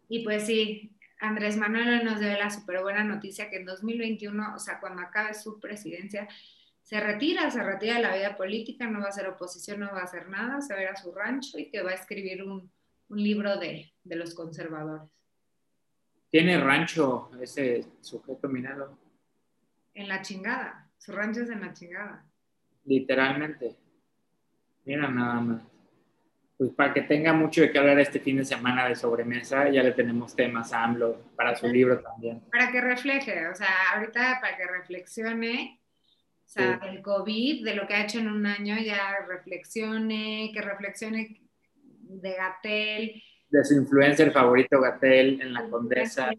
[0.08, 0.90] Y pues sí,
[1.24, 5.32] Andrés Manuel nos dio la súper buena noticia que en 2021, o sea, cuando acabe
[5.32, 6.28] su presidencia,
[6.82, 10.00] se retira, se retira de la vida política, no va a ser oposición, no va
[10.00, 12.42] a hacer nada, se va a ir a su rancho y que va a escribir
[12.42, 12.70] un,
[13.08, 15.10] un libro de, de, los conservadores.
[16.30, 18.98] ¿Tiene rancho ese sujeto minero?
[19.94, 22.26] En la chingada, su rancho es en la chingada.
[22.84, 23.76] Literalmente.
[24.84, 25.73] Mira nada más.
[26.64, 29.82] Pues para que tenga mucho de qué hablar este fin de semana de sobremesa, ya
[29.82, 32.40] le tenemos temas a AMLO para su libro también.
[32.50, 35.78] Para que refleje, o sea, ahorita para que reflexione
[36.42, 40.62] o sea, del COVID, de lo que ha hecho en un año, ya reflexione, que
[40.62, 41.42] reflexione
[42.00, 43.22] de Gatel.
[43.50, 46.30] De su influencer favorito Gatel en la Condesa.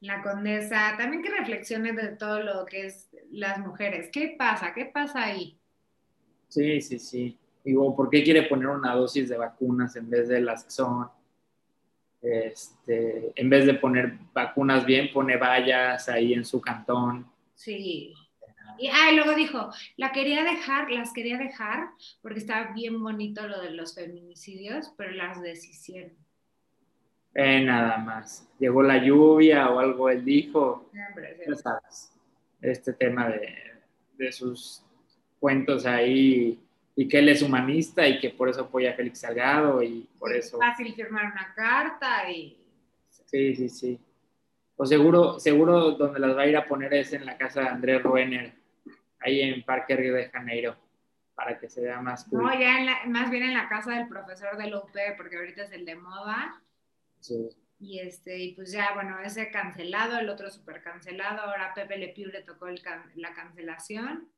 [0.00, 4.08] La Condesa, también que reflexione de todo lo que es las mujeres.
[4.10, 4.72] ¿Qué pasa?
[4.72, 5.58] ¿Qué pasa ahí?
[6.48, 7.38] Sí, sí, sí.
[7.64, 11.08] Digo, ¿por qué quiere poner una dosis de vacunas en vez de las que son?
[12.20, 17.26] Este, en vez de poner vacunas bien, pone vallas ahí en su cantón.
[17.54, 18.14] Sí.
[18.78, 21.90] Y ah, luego dijo, la quería dejar, las quería dejar
[22.22, 26.12] porque estaba bien bonito lo de los feminicidios, pero las deshicieron.
[27.34, 28.48] Eh, nada más.
[28.58, 30.90] Llegó la lluvia o algo, él dijo.
[31.62, 32.12] sabes,
[32.60, 33.54] este tema de,
[34.16, 34.84] de, sus
[35.40, 36.60] cuentos ahí
[36.96, 40.34] y que él es humanista y que por eso apoya a Félix Salgado y por
[40.34, 40.60] eso.
[40.60, 42.60] Es fácil firmar una carta y.
[43.26, 44.00] Sí, sí, sí.
[44.76, 47.68] O seguro, seguro donde las va a ir a poner es en la casa de
[47.68, 48.54] Andrés Ruener
[49.20, 50.76] ahí en Parque Río de Janeiro,
[51.34, 54.74] para que se vea más No, ya más bien en la casa del profesor de
[54.74, 56.60] UP, porque ahorita es el de moda.
[57.20, 57.48] Sí.
[57.78, 62.08] Y, este, y pues ya, bueno, ese cancelado, el otro súper cancelado, ahora Pepe Le
[62.08, 64.28] Pew le tocó la cancelación.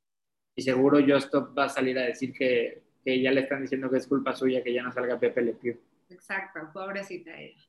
[0.56, 3.98] Y seguro Justop va a salir a decir que, que, ya le están diciendo que
[3.98, 5.78] es culpa suya que ya no salga Pepe Le Pew.
[6.08, 7.62] Exacto, pobrecita ella.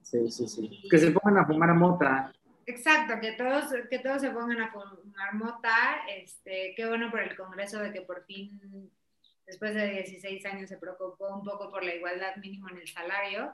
[0.00, 0.82] Sí, sí, sí.
[0.90, 2.32] Que se pongan a fumar mota.
[2.66, 6.04] Exacto, que todos, que todos se pongan a fumar mota.
[6.08, 8.90] Este, qué bueno por el Congreso de que por fin,
[9.46, 13.52] después de 16 años, se preocupó un poco por la igualdad mínima en el salario.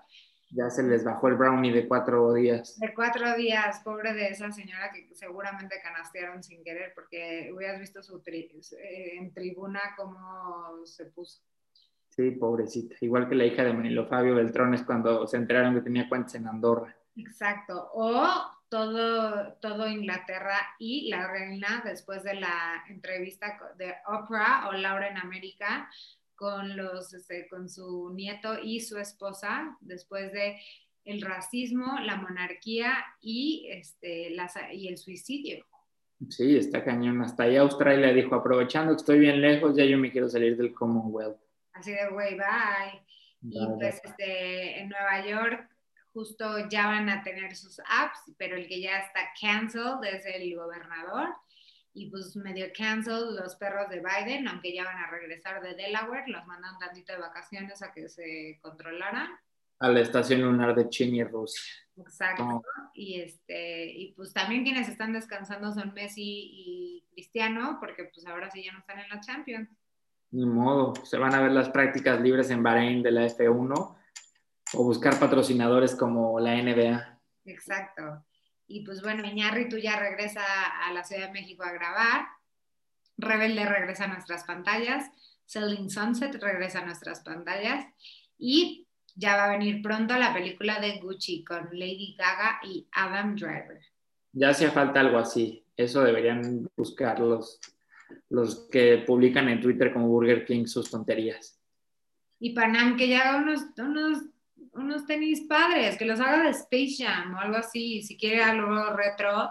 [0.51, 2.79] Ya se les bajó el brownie de cuatro días.
[2.79, 8.03] De cuatro días, pobre de esa señora que seguramente canastearon sin querer, porque hubieras visto
[8.03, 11.43] su en tribuna cómo se puso.
[12.09, 12.97] Sí, pobrecita.
[13.01, 16.49] Igual que la hija de Manilo Fabio Beltrones cuando se enteraron que tenía cuentas en
[16.49, 16.97] Andorra.
[17.15, 17.91] Exacto.
[17.95, 18.27] O
[18.69, 25.19] todo, todo Inglaterra y la reina después de la entrevista de Oprah o Laura en
[25.19, 25.89] América
[26.39, 30.57] con, los, este, con su nieto y su esposa después de
[31.05, 34.31] el racismo, la monarquía y, este,
[34.73, 35.67] y el suicidio.
[36.29, 37.21] Sí, está cañón.
[37.23, 40.73] Hasta ahí Australia dijo, aprovechando que estoy bien lejos, ya yo me quiero salir del
[40.73, 41.41] Commonwealth.
[41.73, 43.03] Así de, güey, bye.
[43.41, 45.69] Y pues este, en Nueva York
[46.13, 50.55] justo ya van a tener sus apps, pero el que ya está canceled es el
[50.55, 51.29] gobernador.
[51.99, 56.29] Y pues medio canceled los perros de Biden, aunque ya van a regresar de Delaware,
[56.29, 59.31] los mandan tantito de vacaciones a que se controlaran.
[59.81, 61.61] A la estación lunar de China y Rusia.
[61.97, 62.63] Exacto.
[62.95, 68.49] Y, este, y pues también quienes están descansando son Messi y Cristiano, porque pues ahora
[68.49, 69.69] sí ya no están en la Champions.
[70.31, 73.97] Ni modo, se van a ver las prácticas libres en Bahrein de la F1
[74.75, 77.21] o buscar patrocinadores como la NBA.
[77.47, 78.25] Exacto.
[78.69, 79.25] Y pues bueno,
[79.71, 80.43] tú ya regresa
[80.87, 82.27] a la Ciudad de México a grabar.
[83.17, 85.11] Rebelde regresa a nuestras pantallas.
[85.47, 87.87] Selling Sunset regresa a nuestras pantallas.
[88.37, 93.35] Y ya va a venir pronto la película de Gucci con Lady Gaga y Adam
[93.35, 93.81] Driver.
[94.33, 95.65] Ya hacía falta algo así.
[95.75, 97.59] Eso deberían buscar los,
[98.29, 101.59] los que publican en Twitter como Burger King sus tonterías.
[102.39, 104.25] Y Panam que ya haga unos, unos
[104.79, 108.93] unos tenis padres, que los haga de Space Jam o algo así, si quiere algo
[108.95, 109.51] retro.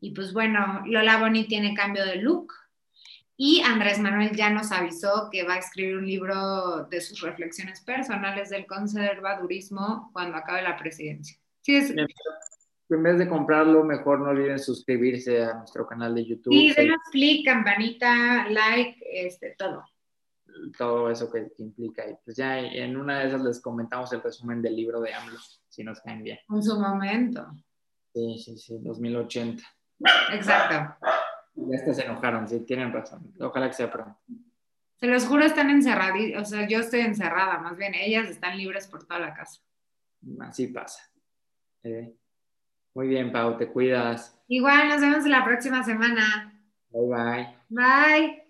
[0.00, 2.52] Y pues bueno, Lola Bonnie tiene cambio de look.
[3.38, 7.80] Y Andrés Manuel ya nos avisó que va a escribir un libro de sus reflexiones
[7.82, 11.36] personales del conservadurismo cuando acabe la presidencia.
[11.60, 11.94] Sí, es...
[12.88, 16.52] En vez de comprarlo, mejor no olviden suscribirse a nuestro canal de YouTube.
[16.52, 19.84] Sí, denos clic, campanita, like, este, todo
[20.76, 22.08] todo eso que, implica.
[22.08, 25.38] Y pues ya en una de esas les comentamos el resumen del libro de AMLO,
[25.68, 26.38] si nos caen bien.
[26.48, 27.46] En su momento.
[28.12, 29.62] Sí, sí, sí, 2080.
[30.32, 30.96] Exacto.
[31.54, 33.32] Ya hasta se enojaron, sí, tienen razón.
[33.40, 34.18] Ojalá que sea pronto.
[34.96, 36.14] Se los juro, están encerradas.
[36.38, 39.60] O sea, yo estoy encerrada, más bien, ellas están libres por toda la casa.
[40.40, 41.02] Así pasa.
[41.82, 42.14] Eh,
[42.94, 44.38] Muy bien, Pau, te cuidas.
[44.48, 46.60] Igual, nos vemos la próxima semana.
[46.90, 47.56] Bye bye.
[47.68, 48.45] Bye.